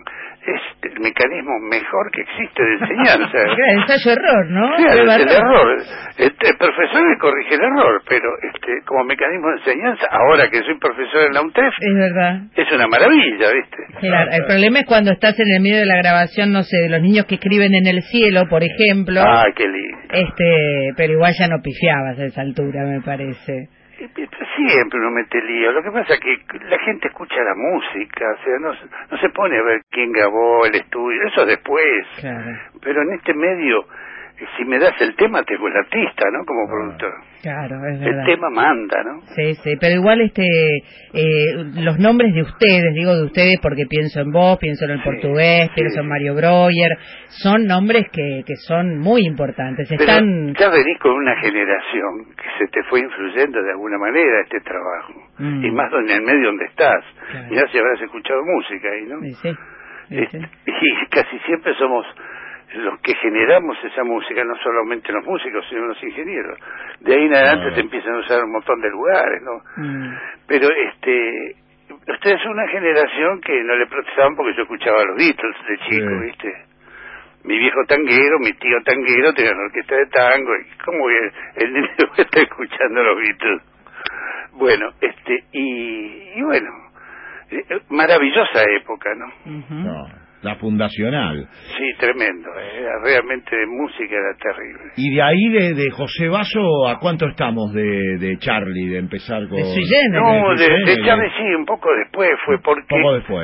es 0.46 0.60
el 0.92 1.00
mecanismo 1.00 1.58
mejor 1.70 2.10
que 2.12 2.20
existe 2.20 2.62
de 2.62 2.72
enseñanza. 2.74 3.32
Claro, 3.54 3.80
ensayo-error, 3.80 4.50
¿no? 4.50 4.76
Prueba 4.76 5.14
el, 5.16 5.22
el 5.22 5.28
error. 5.28 5.70
error. 5.72 5.78
El, 6.18 6.26
el 6.26 6.56
profesor 6.58 7.00
le 7.10 7.18
corrige 7.18 7.54
el 7.54 7.60
error, 7.62 8.02
pero 8.08 8.28
este, 8.52 8.72
como 8.84 9.04
mecanismo 9.04 9.48
de 9.48 9.56
enseñanza, 9.58 10.06
ahora 10.10 10.48
que 10.50 10.58
soy 10.58 10.78
profesor 10.78 11.22
en 11.28 11.32
la 11.34 11.40
UNTEF, 11.42 11.72
Es 11.80 11.94
verdad. 11.94 12.40
es 12.54 12.72
una 12.72 12.86
maravilla, 12.86 13.46
¿viste? 13.52 13.76
Claro, 14.00 14.30
el 14.32 14.44
problema 14.44 14.80
es 14.80 14.86
cuando 14.86 15.12
estás 15.12 15.38
en 15.40 15.48
el 15.56 15.62
medio 15.62 15.78
de 15.78 15.86
la 15.86 15.96
grabación, 15.96 16.52
no 16.52 16.62
sé, 16.62 16.76
de 16.76 16.88
los 16.90 17.00
niños 17.00 17.24
que 17.26 17.36
escriben 17.36 17.74
en 17.74 17.86
el 17.86 18.02
cielo, 18.02 18.44
por 18.50 18.62
ejemplo. 18.62 19.22
Ah, 19.24 19.46
qué 19.56 19.64
lindo. 19.64 19.98
Este, 20.12 20.92
pero 20.96 21.12
igual 21.14 21.32
ya 21.38 21.48
no 21.48 21.62
pifiabas 21.62 22.18
a 22.18 22.24
esa 22.26 22.42
altura, 22.42 22.84
me 22.84 23.00
parece. 23.00 23.53
Siempre 23.96 24.98
uno 25.00 25.10
mete 25.10 25.40
lío. 25.42 25.72
Lo 25.72 25.82
que 25.82 25.90
pasa 25.90 26.14
es 26.14 26.20
que 26.20 26.58
la 26.68 26.78
gente 26.80 27.08
escucha 27.08 27.36
la 27.42 27.54
música, 27.54 28.24
o 28.32 28.44
sea, 28.44 28.58
no, 28.60 28.72
no 29.10 29.18
se 29.18 29.28
pone 29.30 29.58
a 29.58 29.62
ver 29.62 29.82
quién 29.90 30.12
grabó 30.12 30.66
el 30.66 30.74
estudio, 30.74 31.22
eso 31.26 31.44
después. 31.46 32.06
Claro. 32.20 32.58
Pero 32.80 33.02
en 33.02 33.12
este 33.14 33.34
medio 33.34 33.86
si 34.56 34.64
me 34.64 34.78
das 34.78 34.94
el 35.00 35.14
tema, 35.14 35.42
tengo 35.44 35.68
el 35.68 35.76
artista, 35.76 36.24
¿no? 36.32 36.44
Como 36.44 36.66
productor. 36.66 37.14
Claro, 37.42 37.76
es 37.86 38.00
verdad. 38.00 38.20
El 38.20 38.26
tema 38.26 38.50
manda, 38.50 39.02
¿no? 39.04 39.20
Sí, 39.36 39.54
sí, 39.62 39.76
pero 39.80 39.94
igual 39.94 40.20
este 40.22 40.42
eh, 41.12 41.54
los 41.76 41.98
nombres 41.98 42.34
de 42.34 42.42
ustedes, 42.42 42.94
digo 42.94 43.14
de 43.14 43.24
ustedes 43.26 43.58
porque 43.62 43.86
pienso 43.88 44.20
en 44.20 44.32
vos, 44.32 44.58
pienso 44.58 44.86
en 44.86 44.92
el 44.92 45.02
portugués, 45.02 45.70
pienso 45.74 46.00
en 46.00 46.08
Mario 46.08 46.34
Breuer, 46.34 46.98
son 47.28 47.66
nombres 47.66 48.06
que, 48.10 48.42
que 48.44 48.56
son 48.56 48.98
muy 48.98 49.22
importantes. 49.24 49.90
Están... 49.90 50.54
ya 50.54 50.68
venís 50.68 50.98
con 50.98 51.12
una 51.12 51.36
generación 51.36 52.34
que 52.34 52.48
se 52.58 52.66
te 52.72 52.82
fue 52.84 53.00
influyendo 53.00 53.62
de 53.62 53.70
alguna 53.70 53.98
manera 53.98 54.40
este 54.42 54.60
trabajo. 54.60 55.12
Mm. 55.38 55.64
Y 55.64 55.70
más 55.70 55.92
en 55.92 56.10
el 56.10 56.22
medio 56.22 56.46
donde 56.46 56.64
estás. 56.64 57.04
ya 57.50 57.62
si 57.70 57.78
habrás 57.78 58.00
escuchado 58.00 58.40
música 58.42 58.88
ahí, 58.88 59.04
¿no? 59.06 59.20
Sí, 59.20 59.34
sí. 59.34 59.56
y 60.10 61.06
casi 61.10 61.38
siempre 61.46 61.74
somos 61.78 62.04
los 62.76 63.00
que 63.00 63.14
generamos 63.14 63.76
esa 63.84 64.04
música, 64.04 64.44
no 64.44 64.56
solamente 64.62 65.12
los 65.12 65.24
músicos, 65.24 65.64
sino 65.68 65.86
los 65.86 66.02
ingenieros. 66.02 66.58
De 67.00 67.14
ahí 67.14 67.24
en 67.26 67.34
adelante 67.34 67.74
se 67.74 67.80
empiezan 67.80 68.14
a 68.14 68.18
usar 68.18 68.44
un 68.44 68.52
montón 68.52 68.80
de 68.80 68.90
lugares, 68.90 69.42
¿no? 69.42 69.62
Mm. 69.76 70.14
Pero 70.46 70.68
este, 70.68 71.56
ustedes 72.12 72.42
son 72.42 72.52
una 72.52 72.68
generación 72.68 73.40
que 73.40 73.62
no 73.62 73.76
le 73.76 73.86
protestaban 73.86 74.34
porque 74.34 74.56
yo 74.56 74.62
escuchaba 74.62 75.02
a 75.02 75.04
los 75.04 75.16
Beatles 75.16 75.56
de 75.68 75.78
chico, 75.78 76.20
¿viste? 76.20 76.52
Mi 77.44 77.58
viejo 77.58 77.84
tanguero, 77.86 78.38
mi 78.40 78.52
tío 78.54 78.76
tanguero 78.84 79.32
tenía 79.34 79.52
una 79.52 79.66
orquesta 79.66 79.96
de 79.96 80.06
tango, 80.06 80.50
y 80.56 80.82
como 80.82 81.08
el, 81.10 81.32
el 81.56 81.72
niño 81.72 81.88
está 82.16 82.40
escuchando 82.40 83.00
a 83.00 83.04
los 83.04 83.16
Beatles. 83.18 83.62
Bueno, 84.52 84.90
este, 85.00 85.44
y, 85.52 86.38
y 86.38 86.42
bueno, 86.42 86.70
eh, 87.50 87.80
maravillosa 87.90 88.62
época, 88.80 89.10
¿no? 89.14 89.26
no 89.70 90.23
la 90.44 90.56
fundacional. 90.56 91.48
Sí, 91.76 91.84
tremendo, 91.98 92.48
eh, 92.60 92.86
realmente 93.02 93.56
de 93.56 93.66
música 93.66 94.14
era 94.14 94.36
terrible. 94.36 94.92
¿Y 94.96 95.14
de 95.14 95.22
ahí 95.22 95.48
de, 95.48 95.74
de 95.74 95.90
José 95.90 96.28
Vaso 96.28 96.88
a 96.88 96.98
cuánto 97.00 97.26
estamos 97.26 97.72
de, 97.72 98.18
de 98.18 98.36
Charlie, 98.38 98.88
de 98.90 98.98
empezar 98.98 99.48
con... 99.48 99.56
De 99.56 99.64
no, 100.10 100.54
de, 100.54 100.96
Charlie 101.04 101.30
sí, 101.36 101.54
un 101.56 101.64
poco 101.64 101.88
después 101.96 102.30
fue 102.44 102.58
porque 102.58 102.94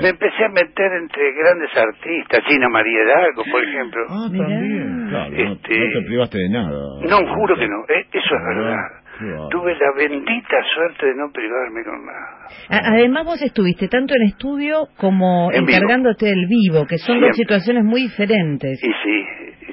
me 0.02 0.08
empecé 0.08 0.44
a 0.44 0.48
meter 0.48 0.92
entre 1.00 1.32
grandes 1.32 1.70
artistas, 1.76 2.44
China 2.48 2.68
María 2.68 3.02
Hidalgo, 3.02 3.44
por 3.50 3.64
ejemplo. 3.64 4.02
Ah, 4.08 4.28
también, 4.30 5.06
claro, 5.08 5.36
este, 5.36 5.78
no, 5.78 6.00
te 6.00 6.06
privaste 6.06 6.38
de 6.38 6.48
nada. 6.50 6.78
No, 7.08 7.34
juro 7.34 7.56
que 7.56 7.66
no, 7.66 7.82
eh, 7.88 8.04
eso 8.12 8.34
es 8.34 8.56
verdad. 8.56 8.99
Tuve 9.50 9.74
la 9.74 9.92
bendita 9.96 10.56
suerte 10.74 11.06
de 11.06 11.14
no 11.14 11.30
privarme 11.30 11.84
con 11.84 12.06
nada. 12.06 12.48
Además 12.68 13.24
vos 13.26 13.42
estuviste 13.42 13.88
tanto 13.88 14.14
en 14.14 14.22
estudio 14.28 14.88
como 14.96 15.50
encargándote 15.52 16.26
del 16.26 16.46
vivo, 16.46 16.86
que 16.86 16.98
son 16.98 17.20
dos 17.20 17.36
situaciones 17.36 17.84
muy 17.84 18.02
diferentes. 18.02 18.82
Y 18.82 18.86
sí, 18.86 19.26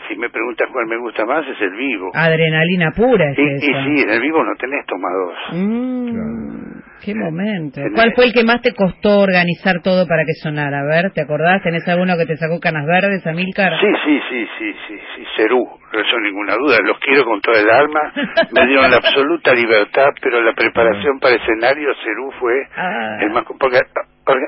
si 0.07 0.15
me 0.17 0.29
preguntas 0.29 0.67
cuál 0.71 0.87
me 0.87 0.97
gusta 0.97 1.25
más 1.25 1.45
es 1.47 1.61
el 1.61 1.75
vivo. 1.75 2.11
Adrenalina 2.13 2.91
pura 2.91 3.31
es 3.31 3.37
y, 3.37 3.41
y 3.41 3.59
sí, 3.59 4.03
en 4.03 4.09
el 4.09 4.21
vivo 4.21 4.43
no 4.43 4.55
tenés 4.55 4.85
tomados. 4.85 5.33
Mm, 5.53 6.56
qué 7.03 7.15
momento. 7.15 7.81
¿Cuál 7.95 8.13
fue 8.15 8.25
el 8.25 8.33
que 8.33 8.43
más 8.43 8.61
te 8.61 8.73
costó 8.73 9.19
organizar 9.19 9.81
todo 9.83 10.07
para 10.07 10.23
que 10.25 10.33
sonara? 10.41 10.81
A 10.81 10.85
ver, 10.85 11.11
¿te 11.11 11.21
acordás? 11.21 11.61
¿Tenés 11.63 11.87
alguno 11.87 12.17
que 12.17 12.25
te 12.25 12.37
sacó 12.37 12.59
canas 12.59 12.85
verdes, 12.85 13.25
Amílcar? 13.25 13.73
Sí, 13.79 13.87
sí, 14.05 14.19
sí, 14.29 14.47
sí, 14.57 14.73
sí, 14.87 14.99
sí, 15.15 15.23
Cerú, 15.35 15.63
no 15.65 15.99
hay 15.99 16.23
ninguna 16.23 16.55
duda, 16.55 16.77
los 16.83 16.99
quiero 16.99 17.25
con 17.25 17.41
todo 17.41 17.55
el 17.55 17.69
alma, 17.69 18.13
me 18.51 18.67
dieron 18.67 18.91
la 18.91 18.97
absoluta 18.97 19.53
libertad, 19.53 20.09
pero 20.21 20.41
la 20.41 20.53
preparación 20.53 21.19
para 21.19 21.35
escenario, 21.35 21.89
Cerú 22.03 22.31
fue 22.39 22.53
ah. 22.75 23.17
el 23.21 23.29
más... 23.31 23.43
Porque, 23.45 23.79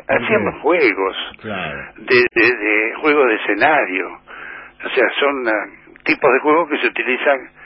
hacíamos 0.08 0.62
juegos, 0.62 1.15
de, 1.44 2.25
de, 2.36 2.58
de 2.58 2.94
juegos 3.01 3.27
de 3.27 3.36
escenario, 3.36 4.08
o 4.86 4.89
sea, 4.89 5.06
son 5.20 5.48
uh, 5.48 5.94
tipos 6.03 6.32
de 6.34 6.39
juegos 6.39 6.70
que 6.70 6.77
se 6.79 6.88
utilizan 6.88 7.59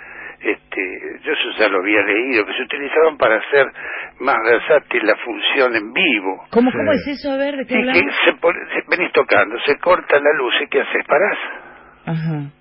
este, 0.43 1.19
yo 1.23 1.31
eso 1.31 1.49
ya 1.57 1.69
lo 1.69 1.79
había 1.79 2.01
leído, 2.01 2.45
que 2.45 2.53
se 2.53 2.63
utilizaban 2.63 3.17
para 3.17 3.37
hacer 3.37 3.65
más 4.19 4.37
versátil 4.43 5.05
la 5.05 5.15
función 5.17 5.75
en 5.75 5.93
vivo. 5.93 6.45
¿Cómo, 6.51 6.71
cómo 6.71 6.91
es 6.91 7.07
eso? 7.07 7.31
A 7.31 7.37
ver, 7.37 7.55
¿de 7.57 7.65
qué 7.65 7.75
que 7.75 7.93
se 7.93 8.83
venís 8.89 9.11
tocando, 9.13 9.57
se 9.65 9.77
corta 9.79 10.19
la 10.19 10.33
luz 10.37 10.53
y 10.61 10.67
¿qué 10.67 10.81
haces? 10.81 11.05
¿Parás? 11.07 11.37
Ajá. 12.05 12.51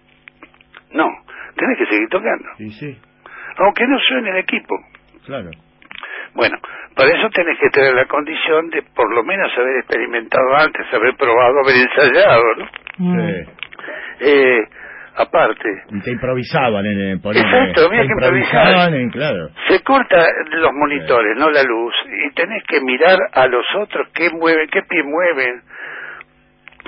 No, 0.93 1.09
tenés 1.57 1.79
que 1.79 1.87
seguir 1.87 2.09
tocando. 2.09 2.49
Sí, 2.59 2.71
sí. 2.71 2.99
Aunque 3.57 3.87
no 3.87 3.99
suene 3.99 4.31
el 4.31 4.37
equipo. 4.39 4.77
Claro. 5.27 5.51
Bueno, 6.35 6.59
para 6.95 7.11
eso 7.11 7.29
tenés 7.31 7.59
que 7.59 7.69
tener 7.71 7.95
la 7.95 8.07
condición 8.07 8.71
de 8.71 8.83
por 8.95 9.13
lo 9.15 9.23
menos 9.25 9.53
haber 9.57 9.79
experimentado 9.79 10.55
antes, 10.57 10.87
haber 10.93 11.15
probado, 11.17 11.61
haber 11.61 11.77
ensayado, 11.77 12.45
¿no? 12.57 12.67
Sí. 12.97 13.47
Eh, 14.21 14.65
aparte. 15.17 15.69
Te 16.05 16.11
improvisaban 16.11 16.87
en, 16.87 16.99
el 16.99 17.17
Exacto, 17.17 17.91
que 17.91 18.05
improvisaban 18.05 18.95
en, 18.95 19.11
claro. 19.11 19.51
Se 19.69 19.83
corta 19.83 20.27
los 20.51 20.73
monitores, 20.73 21.37
no 21.39 21.51
la 21.51 21.63
luz, 21.63 21.95
y 22.07 22.35
tenés 22.35 22.63
que 22.69 22.81
mirar 22.81 23.19
a 23.33 23.47
los 23.47 23.65
otros 23.81 24.09
qué 24.15 24.31
mueven, 24.31 24.69
qué 24.71 24.83
pie 24.83 25.03
mueven, 25.03 25.63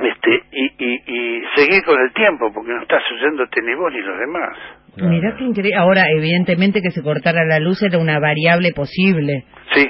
este, 0.02 0.42
y, 0.52 0.64
y, 0.78 0.94
y 1.06 1.42
seguir 1.54 1.84
con 1.84 2.00
el 2.00 2.12
tiempo, 2.12 2.50
porque 2.52 2.72
no 2.72 2.82
estás 2.82 3.02
oyéndote 3.12 3.62
ni 3.62 3.74
vos 3.74 3.92
ni 3.92 4.00
los 4.00 4.18
demás. 4.18 4.58
Mirá 4.96 5.34
qué 5.36 5.44
increíble. 5.44 5.76
Ahora, 5.76 6.04
evidentemente 6.08 6.80
que 6.80 6.90
se 6.90 7.02
cortara 7.02 7.44
la 7.44 7.58
luz 7.58 7.82
era 7.82 7.98
una 7.98 8.20
variable 8.20 8.72
posible. 8.72 9.44
Sí, 9.74 9.86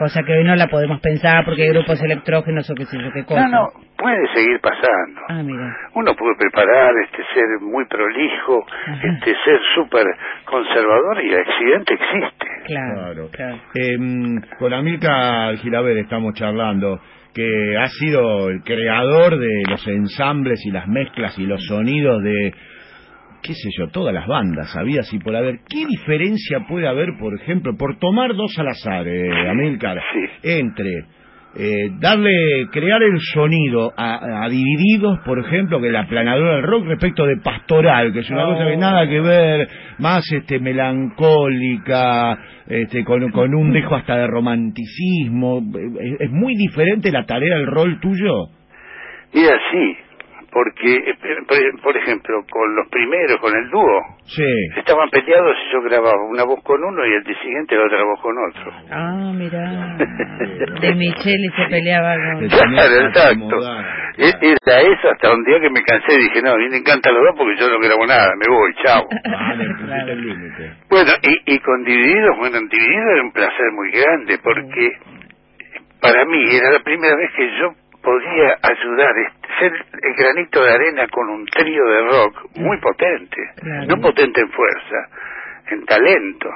cosa 0.00 0.22
que 0.22 0.32
hoy 0.32 0.44
no 0.44 0.56
la 0.56 0.66
podemos 0.68 0.98
pensar 1.00 1.44
porque 1.44 1.64
hay 1.64 1.68
grupos 1.68 2.02
electrógenos 2.02 2.68
o 2.70 2.74
qué 2.74 2.86
sé 2.86 2.96
yo 2.96 3.12
qué 3.12 3.22
cosa. 3.22 3.48
No, 3.48 3.64
no, 3.64 3.68
puede 3.98 4.26
seguir 4.32 4.58
pasando. 4.62 5.20
Ah, 5.28 5.42
mira. 5.42 5.76
Uno 5.94 6.14
puede 6.16 6.36
preparar, 6.36 6.94
este, 7.04 7.22
ser 7.34 7.60
muy 7.60 7.84
prolijo, 7.84 8.64
este, 9.04 9.34
ser 9.44 9.60
súper 9.74 10.06
conservador 10.46 11.22
y 11.22 11.28
el 11.28 11.40
accidente 11.40 11.94
existe. 11.94 12.46
Claro, 12.64 13.28
claro. 13.30 13.56
Eh, 13.74 13.98
con 14.58 14.72
Amilcar 14.72 15.56
Gilaber 15.58 15.98
estamos 15.98 16.32
charlando 16.32 16.98
que 17.34 17.76
ha 17.76 17.86
sido 17.88 18.48
el 18.48 18.62
creador 18.62 19.38
de 19.38 19.62
los 19.68 19.86
ensambles 19.86 20.64
y 20.64 20.70
las 20.70 20.88
mezclas 20.88 21.38
y 21.38 21.44
los 21.44 21.62
sonidos 21.66 22.22
de 22.22 22.54
qué 23.42 23.54
sé 23.54 23.70
yo, 23.76 23.88
todas 23.88 24.14
las 24.14 24.26
bandas, 24.26 24.74
había 24.76 25.00
así 25.00 25.18
por 25.18 25.34
haber. 25.34 25.60
¿Qué 25.68 25.86
diferencia 25.86 26.66
puede 26.68 26.88
haber, 26.88 27.10
por 27.18 27.34
ejemplo, 27.34 27.76
por 27.76 27.98
tomar 27.98 28.34
dos 28.34 28.58
al 28.58 28.68
azar, 28.68 29.06
eh, 29.06 29.48
Amilcar, 29.48 29.98
entre 30.42 31.04
eh, 31.56 31.90
darle, 31.98 32.68
crear 32.70 33.02
el 33.02 33.18
sonido 33.18 33.92
a, 33.96 34.48
Divididos, 34.48 35.18
por 35.24 35.40
ejemplo, 35.40 35.80
que 35.80 35.90
la 35.90 36.06
planadora 36.06 36.56
del 36.56 36.62
rock 36.62 36.86
respecto 36.86 37.26
de 37.26 37.38
Pastoral, 37.38 38.12
que 38.12 38.20
es 38.20 38.30
una 38.30 38.44
cosa 38.44 38.66
que 38.66 38.76
oh. 38.76 38.78
nada 38.80 39.08
que 39.08 39.20
ver, 39.20 39.68
más 39.98 40.24
este 40.32 40.60
melancólica, 40.60 42.38
este, 42.68 43.04
con, 43.04 43.30
con 43.32 43.52
un 43.54 43.72
dejo 43.72 43.96
hasta 43.96 44.16
de 44.16 44.26
romanticismo, 44.28 45.60
¿Es, 46.00 46.20
es 46.20 46.30
muy 46.30 46.54
diferente 46.54 47.10
la 47.10 47.24
tarea, 47.24 47.56
el 47.56 47.66
rol 47.66 47.98
tuyo? 48.00 48.50
Y 49.32 49.40
así, 49.40 49.96
porque, 50.52 50.94
eh, 50.94 51.14
por 51.82 51.96
ejemplo, 51.96 52.44
con 52.50 52.74
los 52.74 52.88
primeros, 52.88 53.38
con 53.38 53.56
el 53.56 53.70
dúo, 53.70 54.02
sí. 54.24 54.42
estaban 54.76 55.08
peleados 55.10 55.56
y 55.56 55.72
yo 55.72 55.82
grababa 55.82 56.22
una 56.28 56.44
voz 56.44 56.62
con 56.64 56.82
uno 56.82 57.06
y 57.06 57.12
el 57.12 57.24
día 57.24 57.38
siguiente 57.40 57.76
la 57.76 57.84
otra 57.84 58.04
voz 58.04 58.20
con 58.20 58.36
otro. 58.38 58.72
Ah, 58.90 59.32
mira. 59.34 59.96
de 60.80 60.94
Michelle 60.94 61.50
se 61.56 61.70
peleaba 61.70 62.14
con... 62.14 62.48
Claro, 62.48 63.06
exacto. 63.06 63.56
E-, 64.18 64.54
era 64.66 64.80
eso 64.80 65.08
hasta 65.10 65.32
un 65.32 65.44
día 65.44 65.60
que 65.60 65.70
me 65.70 65.82
cansé 65.82 66.14
y 66.14 66.22
dije, 66.28 66.42
no, 66.42 66.52
a 66.52 66.56
mí 66.56 66.68
me 66.68 66.78
encantan 66.78 67.14
los 67.14 67.22
dos 67.24 67.34
porque 67.38 67.60
yo 67.60 67.68
no 67.70 67.78
grabo 67.78 68.06
nada, 68.06 68.30
me 68.36 68.46
voy, 68.48 68.74
chao. 68.82 69.06
Ah, 69.32 69.54
bueno, 70.88 71.12
y, 71.22 71.54
y 71.54 71.58
con 71.60 71.84
Divididos, 71.84 72.36
bueno, 72.38 72.58
en 72.58 72.68
Divididos 72.68 73.06
era 73.12 73.22
un 73.22 73.32
placer 73.32 73.72
muy 73.72 73.90
grande 73.90 74.38
porque 74.42 74.90
para 76.00 76.24
mí 76.24 76.44
era 76.54 76.70
la 76.72 76.82
primera 76.82 77.14
vez 77.16 77.30
que 77.36 77.58
yo 77.58 77.74
podía 78.02 78.56
ayudar, 78.62 79.14
ser 79.58 79.72
el 79.72 80.14
granito 80.14 80.62
de 80.62 80.72
arena 80.72 81.08
con 81.08 81.28
un 81.28 81.44
trío 81.46 81.84
de 81.84 82.02
rock 82.02 82.56
muy 82.56 82.78
potente, 82.80 83.36
no 83.86 84.00
potente 84.00 84.40
en 84.40 84.50
fuerza, 84.50 84.96
en 85.70 85.84
talento. 85.86 86.48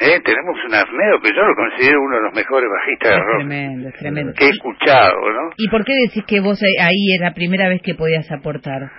Eh, 0.00 0.20
tenemos 0.24 0.56
un 0.64 0.74
Arneo 0.74 1.20
que 1.20 1.34
yo 1.34 1.42
lo 1.42 1.54
considero 1.56 2.00
uno 2.00 2.16
de 2.16 2.22
los 2.22 2.34
mejores 2.34 2.70
bajistas 2.70 3.10
de 3.10 3.18
rock 3.18 3.36
tremendo, 3.38 3.90
tremendo. 3.98 4.32
que 4.32 4.44
he 4.44 4.50
escuchado, 4.50 5.32
¿no? 5.32 5.50
¿Y 5.56 5.68
por 5.68 5.84
qué 5.84 5.92
decís 6.06 6.24
que 6.24 6.38
vos 6.38 6.62
ahí 6.62 7.14
es 7.14 7.20
la 7.20 7.34
primera 7.34 7.68
vez 7.68 7.82
que 7.82 7.94
podías 7.94 8.30
aportar? 8.30 8.90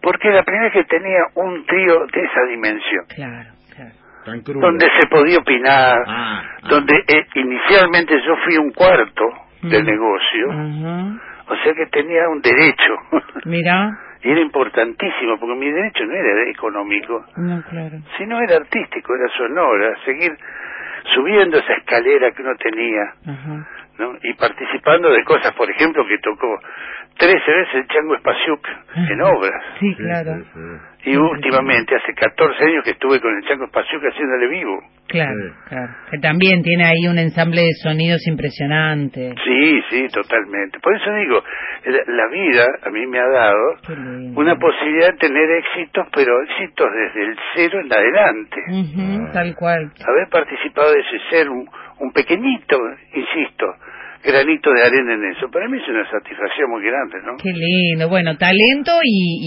Porque 0.00 0.30
la 0.30 0.44
primera 0.44 0.70
vez 0.70 0.72
que 0.72 0.84
tenía 0.84 1.20
un 1.34 1.66
trío 1.66 2.06
de 2.06 2.24
esa 2.24 2.42
dimensión. 2.48 3.04
Claro, 3.14 3.50
claro. 3.74 4.60
Donde 4.60 4.86
se 5.00 5.06
podía 5.08 5.38
opinar, 5.38 5.98
ah, 6.06 6.42
ah. 6.62 6.68
donde 6.68 6.94
eh, 6.96 7.26
inicialmente 7.34 8.14
yo 8.26 8.36
fui 8.44 8.56
un 8.56 8.72
cuarto, 8.72 9.24
del 9.62 9.84
negocio, 9.84 10.48
o 11.48 11.56
sea 11.62 11.74
que 11.74 11.86
tenía 11.86 12.28
un 12.28 12.40
derecho. 12.40 12.96
Mira. 13.44 13.98
y 14.22 14.30
era 14.30 14.40
importantísimo, 14.40 15.38
porque 15.38 15.54
mi 15.54 15.70
derecho 15.70 16.04
no 16.04 16.14
era 16.14 16.50
económico, 16.50 17.24
no, 17.36 17.62
claro. 17.62 17.98
sino 18.16 18.40
era 18.40 18.56
artístico, 18.56 19.14
era 19.14 19.28
sonora, 19.36 19.96
seguir 20.04 20.36
subiendo 21.14 21.58
esa 21.58 21.72
escalera 21.74 22.32
que 22.32 22.42
uno 22.42 22.54
tenía, 22.56 23.02
Ajá. 23.26 23.68
¿no? 23.98 24.14
Y 24.22 24.34
participando 24.34 25.10
de 25.10 25.24
cosas, 25.24 25.52
por 25.54 25.70
ejemplo, 25.70 26.06
que 26.06 26.18
tocó 26.18 26.60
13 27.18 27.34
veces 27.34 27.74
el 27.74 27.86
Chango 27.88 28.14
Espaciuc 28.14 28.68
en 29.10 29.20
obras. 29.22 29.62
Sí, 29.80 29.94
claro. 29.96 30.32
Y 31.04 31.16
últimamente, 31.16 31.94
hace 31.96 32.12
14 32.14 32.64
años 32.64 32.84
que 32.84 32.90
estuve 32.92 33.20
con 33.20 33.34
el 33.36 33.42
Chango 33.48 33.64
Espaciuc 33.64 34.02
haciéndole 34.04 34.48
vivo. 34.48 34.78
Claro, 35.08 35.32
Sí. 35.34 35.54
claro. 35.68 35.92
Que 36.10 36.18
también 36.18 36.62
tiene 36.62 36.84
ahí 36.84 37.08
un 37.10 37.18
ensamble 37.18 37.62
de 37.62 37.72
sonidos 37.82 38.20
impresionante. 38.28 39.34
Sí, 39.44 39.80
sí, 39.90 40.06
totalmente. 40.12 40.78
Por 40.80 40.94
eso 40.94 41.12
digo, 41.14 41.42
la 41.86 41.98
la 42.14 42.28
vida 42.28 42.66
a 42.84 42.90
mí 42.90 43.06
me 43.06 43.18
ha 43.18 43.26
dado 43.26 43.76
una 44.36 44.56
posibilidad 44.56 45.12
de 45.12 45.18
tener 45.18 45.50
éxitos, 45.50 46.06
pero 46.14 46.42
éxitos 46.42 46.86
desde 46.92 47.22
el 47.30 47.36
cero 47.54 47.80
en 47.80 47.92
adelante. 47.92 48.56
Ujú, 48.68 49.32
tal 49.32 49.54
cual. 49.56 49.90
Haber 50.06 50.28
participado 50.30 50.92
de 50.92 51.00
ese 51.00 51.18
ser, 51.30 51.48
un, 51.48 51.68
un 52.00 52.12
pequeñito, 52.12 52.78
insisto, 53.14 53.66
granito 54.22 54.70
de 54.72 54.82
arena 54.82 55.14
en 55.14 55.24
eso, 55.32 55.48
para 55.50 55.68
mí 55.68 55.78
es 55.80 55.88
una 55.88 56.08
satisfacción 56.10 56.70
muy 56.70 56.82
grande, 56.84 57.18
¿no? 57.24 57.36
Qué 57.42 57.50
lindo. 57.52 58.08
Bueno, 58.08 58.36
talento 58.36 58.92
y, 59.02 59.38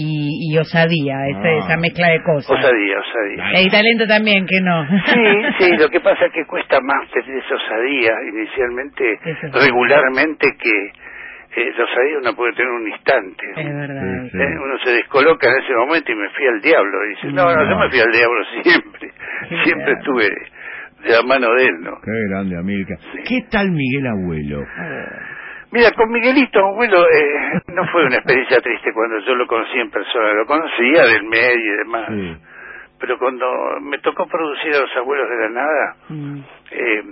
y, 0.48 0.54
y 0.54 0.58
osadía, 0.58 1.16
esa, 1.28 1.42
Ah. 1.48 1.58
esa 1.64 1.76
mezcla 1.76 2.08
de 2.08 2.22
cosas. 2.22 2.50
Osadía, 2.58 2.96
osadía. 2.98 3.62
Y 3.62 3.70
talento 3.70 4.06
también, 4.06 4.46
que 4.46 4.60
no. 4.62 4.86
Sí, 5.06 5.24
sí, 5.64 5.76
lo 5.78 5.88
que 5.88 6.00
pasa 6.00 6.26
es 6.26 6.32
que 6.32 6.44
cuesta 6.46 6.80
más 6.80 7.10
tener 7.10 7.36
esa 7.38 7.54
osadía 7.54 8.12
inicialmente, 8.32 9.12
Eso 9.24 9.58
regularmente, 9.58 10.46
que 10.58 10.92
eh, 11.54 11.72
la 11.76 11.84
osadía 11.84 12.18
uno 12.22 12.34
puede 12.34 12.52
tener 12.54 12.70
un 12.72 12.88
instante. 12.88 13.44
¿no? 13.54 13.60
Es 13.60 13.76
verdad. 13.76 14.02
Sí, 14.24 14.30
sí. 14.30 14.38
Eh, 14.38 14.56
Uno 14.56 14.78
se 14.82 14.90
descoloca 14.90 15.48
en 15.50 15.62
ese 15.62 15.74
momento 15.74 16.10
y 16.12 16.14
me 16.16 16.28
fui 16.30 16.46
al 16.46 16.60
diablo. 16.62 17.04
Y 17.04 17.08
dice, 17.10 17.26
no, 17.28 17.44
no, 17.44 17.70
yo 17.70 17.76
me 17.78 17.90
fui 17.90 18.00
al 18.00 18.10
diablo 18.10 18.40
siempre. 18.62 19.10
Qué 19.50 19.56
Siempre 19.64 19.92
grande. 19.92 19.92
estuve 20.00 20.28
de 21.02 21.10
la 21.10 21.22
mano 21.22 21.52
de 21.54 21.64
él, 21.66 21.80
¿no? 21.80 22.00
Qué 22.02 22.10
grande, 22.30 22.56
Amilcar. 22.58 22.98
¿Qué 23.26 23.40
tal 23.50 23.70
Miguel 23.70 24.06
Abuelo? 24.06 24.64
Mira, 25.72 25.90
con 25.96 26.10
Miguelito, 26.10 26.58
abuelo, 26.58 27.02
eh, 27.08 27.60
no 27.68 27.86
fue 27.90 28.04
una 28.04 28.16
experiencia 28.16 28.60
triste 28.60 28.92
cuando 28.92 29.18
yo 29.20 29.34
lo 29.34 29.46
conocí 29.46 29.78
en 29.78 29.90
persona. 29.90 30.32
Lo 30.34 30.44
conocía 30.46 31.04
del 31.06 31.24
medio 31.24 31.74
y 31.74 31.76
demás. 31.78 32.08
Sí. 32.10 32.36
Pero 33.00 33.18
cuando 33.18 33.46
me 33.80 33.98
tocó 33.98 34.26
producir 34.26 34.74
a 34.74 34.80
los 34.80 34.96
abuelos 34.96 35.28
de 35.30 35.36
la 35.38 35.48
nada, 35.48 35.96
Mm. 36.10 36.38
eh, 36.72 37.02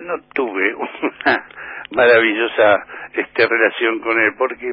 no 0.00 0.14
tuve 0.34 0.74
una 0.74 1.44
maravillosa 1.92 2.84
este, 3.14 3.46
relación 3.48 4.00
con 4.00 4.20
él 4.20 4.32
porque 4.36 4.72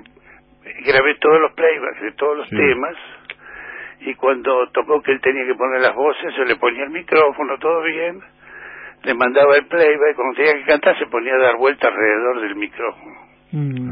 grabé 0.86 1.16
todos 1.16 1.40
los 1.42 1.54
playbacks 1.54 2.02
de 2.02 2.12
todos 2.14 2.38
los 2.40 2.50
Sí. 2.50 2.58
temas 2.58 2.96
y 4.02 4.16
cuando 4.16 4.68
tocó 4.72 5.02
que 5.02 5.12
él 5.12 5.22
tenía 5.22 5.46
que 5.46 5.56
poner 5.56 5.82
las 5.82 5.96
voces 5.96 6.34
yo 6.36 6.44
le 6.44 6.56
ponía 6.56 6.84
el 6.84 6.90
micrófono 6.90 7.58
todo 7.60 7.82
bien. 7.84 8.20
Le 9.04 9.14
mandaba 9.14 9.56
el 9.56 9.66
playback 9.66 10.16
cuando 10.16 10.36
tenía 10.36 10.54
que 10.56 10.66
cantar 10.66 10.98
se 10.98 11.08
ponía 11.08 11.34
a 11.36 11.40
dar 11.40 11.58
vuelta 11.58 11.88
alrededor 11.88 12.42
del 12.42 12.56
micrófono. 12.56 13.16
Mm. 13.52 13.92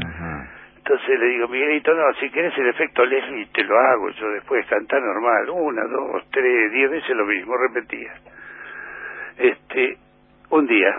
Entonces 0.78 1.20
le 1.20 1.26
digo 1.26 1.48
Miguelito 1.48 1.94
no 1.94 2.02
si 2.20 2.30
querés 2.30 2.56
el 2.58 2.68
efecto 2.68 3.04
Leslie 3.04 3.46
te 3.52 3.62
lo 3.62 3.78
hago 3.78 4.10
yo 4.10 4.30
después 4.30 4.66
cantar 4.66 5.00
normal 5.00 5.50
una 5.50 5.82
dos 5.84 6.24
tres 6.30 6.72
diez 6.72 6.90
veces 6.90 7.16
lo 7.16 7.26
mismo 7.26 7.56
repetía. 7.56 8.12
Este 9.38 9.96
un 10.50 10.66
día 10.66 10.92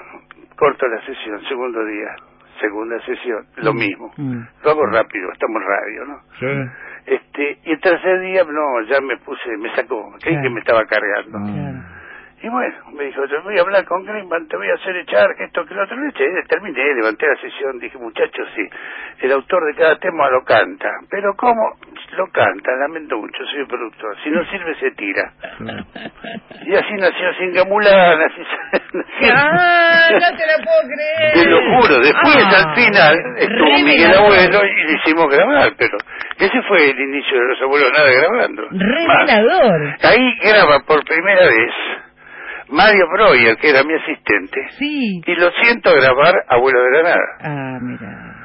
corto 0.56 0.88
la 0.88 1.06
sesión 1.06 1.42
segundo 1.50 1.84
día 1.84 2.16
segunda 2.62 2.98
sesión 3.06 3.46
lo 3.58 3.74
mismo. 3.74 4.14
Mm. 4.16 4.42
lo 4.64 4.72
hago 4.72 4.86
rápido 4.86 5.32
estamos 5.34 5.62
en 5.62 5.68
radio 5.68 6.06
no 6.06 6.22
Sí. 6.40 6.72
Este 7.34 7.60
y 7.64 7.72
el 7.72 7.80
tercer 7.80 8.22
día 8.22 8.44
no 8.44 8.82
ya 8.90 9.00
me 9.02 9.18
puse 9.18 9.58
me 9.58 9.74
sacó 9.76 10.12
creí 10.20 10.34
Claro. 10.36 10.42
que 10.44 10.50
me 10.54 10.60
estaba 10.60 10.86
cargando. 10.86 11.40
Y 12.44 12.50
bueno 12.50 12.76
me 12.94 13.06
dijo 13.06 13.26
yo 13.26 13.42
voy 13.44 13.58
a 13.58 13.62
hablar 13.62 13.86
con 13.86 14.04
Greenman 14.06 14.48
te 14.48 14.58
voy 14.58 14.70
a 14.70 14.74
hacer 14.74 14.96
echar 14.98 15.28
que 15.38 15.44
esto 15.46 15.66
que 15.66 15.74
lo 15.76 15.84
otro 15.84 15.98
le 15.98 16.10
eché, 16.10 16.26
terminé 16.48 16.82
levanté 16.96 17.28
la 17.28 17.36
sesión 17.42 17.78
dije 17.80 17.98
muchachos 17.98 18.48
sí 18.56 18.68
el 19.20 19.32
autor 19.32 19.66
de 19.68 19.76
cada 19.76 19.96
tema 19.98 20.30
lo 20.30 20.44
canta 20.44 20.90
pero 21.10 21.34
cómo 21.36 21.62
lo 22.18 22.28
canta 22.28 22.72
lamento 22.80 23.18
mucho 23.18 23.46
soy 23.46 23.62
el 23.62 23.68
productor 23.68 24.18
si 24.24 24.30
no 24.32 24.44
sirve 24.50 24.76
se 24.80 24.92
tira 24.92 25.32
y 26.66 26.76
así 26.76 26.94
nació 27.00 27.34
Singamulán 27.38 28.22
así 28.22 28.42
nació 28.94 29.34
¡Ah! 29.36 30.10
No 30.12 30.38
te 30.38 30.46
lo 30.46 30.64
puedo 30.66 30.82
creer. 30.88 31.34
te 31.34 31.50
lo 31.50 31.58
juro, 31.58 32.00
después 32.00 32.36
Ah, 32.44 32.68
al 32.68 32.76
final 32.76 33.16
estuvo 33.38 33.72
Miguel. 33.86 34.14
Abuelo 34.14 34.60
y 34.66 34.84
le 34.88 34.94
hicimos 34.98 35.26
grabar, 35.30 35.72
pero 35.78 35.98
ese 36.38 36.62
fue 36.68 36.90
el 36.90 37.00
inicio 37.00 37.38
de 37.40 37.48
los 37.48 37.62
abuelos 37.62 37.92
nada 37.96 38.10
grabando. 38.12 38.68
Revelador. 38.72 39.96
Ahí 40.04 40.36
graba 40.44 40.80
por 40.86 41.04
primera 41.06 41.46
vez 41.46 41.72
Mario 42.72 43.06
Breuer, 43.14 43.58
que 43.58 43.70
era 43.70 43.84
mi 43.84 43.94
asistente, 43.94 44.60
Sí. 44.80 45.22
y 45.26 45.36
lo 45.36 45.50
siento 45.64 45.92
grabar 45.94 46.34
Abuelo 46.48 46.80
de 46.84 46.92
la 46.92 47.04
Nada. 47.04 47.18
Ah, 47.44 47.78
mira. 47.82 48.38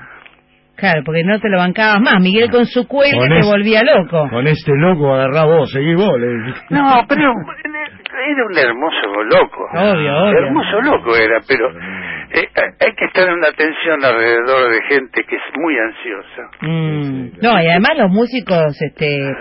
Claro, 0.77 1.01
porque 1.07 1.25
no 1.25 1.41
te 1.41 1.49
lo 1.49 1.57
bancabas 1.57 2.01
más. 2.03 2.21
Miguel 2.21 2.51
con 2.51 2.67
su 2.67 2.87
cuello 2.87 3.17
Con 3.19 3.29
te 3.31 3.39
es- 3.39 3.47
volvía 3.47 3.83
loco. 3.83 4.29
Con 4.29 4.47
este 4.47 4.73
loco 4.77 5.15
agarrá 5.15 5.45
vos, 5.47 5.71
seguí 5.73 5.95
vos. 5.95 6.21
le. 6.21 6.29
No, 6.69 7.03
pero 7.09 7.23
era 7.23 8.45
un 8.45 8.59
hermoso 8.59 9.23
loco. 9.31 9.65
Obvio, 9.73 10.17
obvio. 10.23 10.39
Hermoso 10.39 10.81
loco 10.83 11.17
era, 11.17 11.39
pero 11.49 11.71
eh, 11.71 12.49
hay 12.81 12.93
que 12.95 13.05
estar 13.07 13.27
en 13.29 13.35
una 13.35 13.53
tensión 13.53 14.05
alrededor 14.05 14.71
de 14.71 14.83
gente 14.89 15.25
que 15.25 15.37
es 15.37 15.43
muy 15.59 15.75
ansiosa. 15.79 16.51
Mm. 16.61 17.29
No, 17.41 17.63
y 17.63 17.67
además 17.69 17.93
los 17.97 18.11
músicos 18.11 18.77
este 18.83 19.33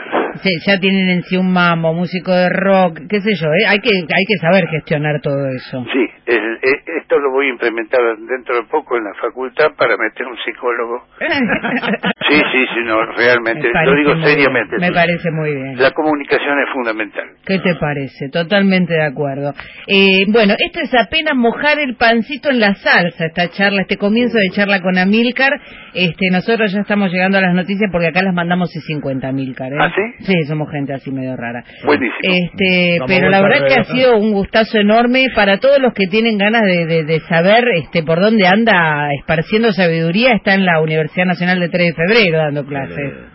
se- 0.41 0.71
ya 0.71 0.79
tienen 0.79 1.09
en 1.09 1.23
sí 1.23 1.37
un 1.37 1.51
mambo, 1.51 1.93
músico 1.93 2.31
de 2.31 2.49
rock, 2.49 2.99
qué 3.09 3.21
sé 3.21 3.29
yo, 3.41 3.47
¿eh? 3.47 3.65
hay 3.67 3.79
que 3.79 3.89
hay 3.89 4.25
que 4.27 4.37
saber 4.41 4.67
gestionar 4.67 5.19
todo 5.21 5.47
eso. 5.49 5.85
Sí, 5.91 6.05
el- 6.27 6.59
esto 7.01 7.19
lo 7.19 7.31
voy 7.31 7.47
a 7.47 7.49
implementar 7.51 7.99
dentro 8.27 8.55
de 8.55 8.63
poco 8.63 8.97
en 8.97 9.03
la 9.03 9.13
facultad 9.21 9.67
para 9.77 9.95
meter 9.97 10.25
un 10.25 10.37
psicólogo. 10.45 11.05
Sí, 12.27 12.35
sí, 12.51 12.65
sí, 12.73 12.79
no, 12.85 13.05
realmente, 13.15 13.69
Me 13.71 13.85
lo 13.85 13.95
digo 13.95 14.15
seriamente. 14.25 14.77
bien, 14.77 14.81
Me 14.89 14.91
parece 14.91 15.29
muy 15.29 15.53
bien. 15.53 15.77
La 15.77 15.91
comunicación 15.91 16.57
es 16.59 16.73
fundamental. 16.73 17.23
¿Qué 17.45 17.59
te 17.59 17.75
parece? 17.75 18.29
Totalmente 18.29 18.93
de 18.95 19.03
acuerdo. 19.03 19.53
Eh, 19.85 20.25
bueno, 20.29 20.55
esto 20.57 20.79
es 20.81 20.91
apenas 20.95 21.35
mojar 21.35 21.77
el 21.79 21.95
pancito 21.95 22.49
en 22.49 22.59
la 22.59 22.73
salsa, 22.73 23.27
esta 23.27 23.49
charla, 23.51 23.81
este 23.83 23.97
comienzo 23.97 24.39
de 24.39 24.49
charla 24.55 24.81
con 24.81 24.97
Amilcar. 24.97 25.51
Este, 25.93 26.29
nosotros 26.31 26.73
ya 26.73 26.79
estamos 26.81 27.11
llegando 27.11 27.37
a 27.37 27.41
las 27.41 27.53
noticias 27.53 27.89
porque 27.91 28.07
acá 28.07 28.23
las 28.23 28.33
mandamos 28.33 28.75
y 28.75 28.79
50 28.79 29.27
Amilcar. 29.27 29.71
¿eh? 29.71 29.77
¿Ah, 29.79 29.91
sí? 29.95 30.24
Sí, 30.25 30.33
somos 30.47 30.69
gente 30.71 30.93
así 30.93 31.11
medio 31.11 31.35
rara. 31.35 31.63
Buenísimo. 31.85 32.17
Este, 32.23 32.97
pero 33.07 33.29
la 33.29 33.41
verdad 33.41 33.67
que 33.67 33.73
ha 33.79 33.83
sido 33.85 34.17
un 34.17 34.31
gustazo 34.33 34.77
enorme 34.79 35.25
para 35.35 35.57
todos 35.59 35.79
los 35.79 35.93
que 35.93 36.07
tienen 36.09 36.37
ganas 36.37 36.63
de, 36.63 36.85
de- 36.85 37.03
de 37.03 37.19
saber 37.21 37.63
este, 37.81 38.03
por 38.03 38.19
dónde 38.19 38.47
anda 38.47 39.09
esparciendo 39.19 39.71
sabiduría. 39.71 40.33
Está 40.33 40.53
en 40.53 40.65
la 40.65 40.81
Universidad 40.81 41.25
Nacional 41.25 41.59
de 41.59 41.69
3 41.69 41.87
de 41.87 41.93
Febrero 41.93 42.37
dando 42.39 42.65
clases. 42.65 42.95
Sí. 42.95 43.34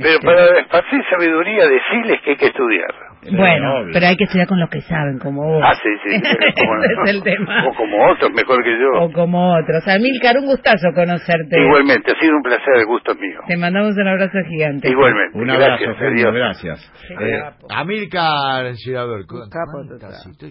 Pero 0.00 0.20
para 0.20 0.60
esparcir 0.60 1.00
sabiduría, 1.10 1.64
decirles 1.68 2.20
que 2.24 2.30
hay 2.30 2.36
que 2.36 2.46
estudiar. 2.46 2.94
Bueno, 3.32 3.84
pero 3.92 4.06
hay 4.06 4.16
que 4.16 4.24
estudiar 4.24 4.46
con 4.48 4.58
los 4.58 4.70
que 4.70 4.80
saben, 4.80 5.18
como 5.18 5.42
vos. 5.44 5.62
Ah, 5.62 5.74
sí, 5.74 5.90
sí. 6.04 6.20
como- 6.56 6.82
Ese 6.84 6.94
es 7.04 7.10
el 7.16 7.22
tema. 7.22 7.66
O 7.68 7.74
como 7.74 8.10
otros, 8.10 8.30
mejor 8.32 8.64
que 8.64 8.70
yo. 8.80 9.02
O 9.04 9.12
como 9.12 9.52
otros. 9.52 9.86
Amilcar, 9.88 10.36
un 10.38 10.46
gustazo 10.46 10.88
conocerte. 10.94 11.60
Igualmente, 11.60 12.12
ha 12.12 12.18
sido 12.18 12.34
un 12.36 12.42
placer, 12.42 12.76
el 12.78 12.86
gusto 12.86 13.12
es 13.12 13.18
mío. 13.18 13.40
Te 13.46 13.56
mandamos 13.58 13.94
un 13.96 14.08
abrazo 14.08 14.38
gigante. 14.48 14.88
Igualmente. 14.88 15.38
Un 15.38 15.50
abrazo, 15.50 15.84
gracias, 15.98 16.32
gracias. 16.32 16.92
Eh, 17.20 17.38
capo. 17.42 17.66
Amilcar 17.70 18.72
Girador, 18.76 19.26
¿cu- 19.26 19.36
capo 19.50 19.84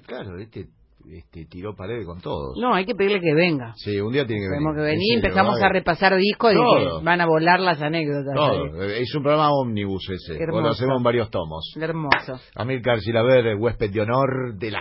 claro, 0.06 0.38
este, 0.38 0.66
este 1.12 1.46
tiró 1.46 1.76
paredes 1.76 2.06
con 2.06 2.22
todos. 2.22 2.56
No, 2.62 2.74
hay 2.74 2.86
que 2.86 2.94
pedirle 2.96 3.20
que 3.20 3.34
venga. 3.34 3.74
Sí, 3.78 4.00
un 4.00 4.12
día 4.14 4.26
tiene 4.26 4.42
que 4.44 4.50
venir. 4.50 4.60
Tenemos 4.60 4.76
que 4.76 4.82
En 4.82 5.00
venir, 5.00 5.16
empezamos 5.16 5.62
a 5.62 5.70
repasar 5.70 6.16
discos 6.16 6.52
y 6.54 6.56
Todo. 6.56 7.00
que 7.00 7.06
van 7.06 7.22
a 7.22 7.26
volar 7.26 7.60
las 7.60 7.82
anécdotas. 7.82 8.36
Todo. 8.36 8.84
Eh, 8.84 9.02
Es 9.02 9.14
un 9.16 9.24
programa 9.24 9.52
ómnibus 9.52 10.08
ese. 10.10 10.36
Hermoso. 10.42 10.62
Lo 10.62 10.70
hacemos 10.70 10.98
en 10.98 11.04
varios 11.04 11.30
tomos. 11.32 11.74
Hermoso. 11.80 12.40
Amilcar 12.56 13.00
Gilaber, 13.00 13.56
huésped 13.56 13.92
de 13.92 14.02
honor 14.02 14.56
de 14.58 14.72
la 14.72 14.78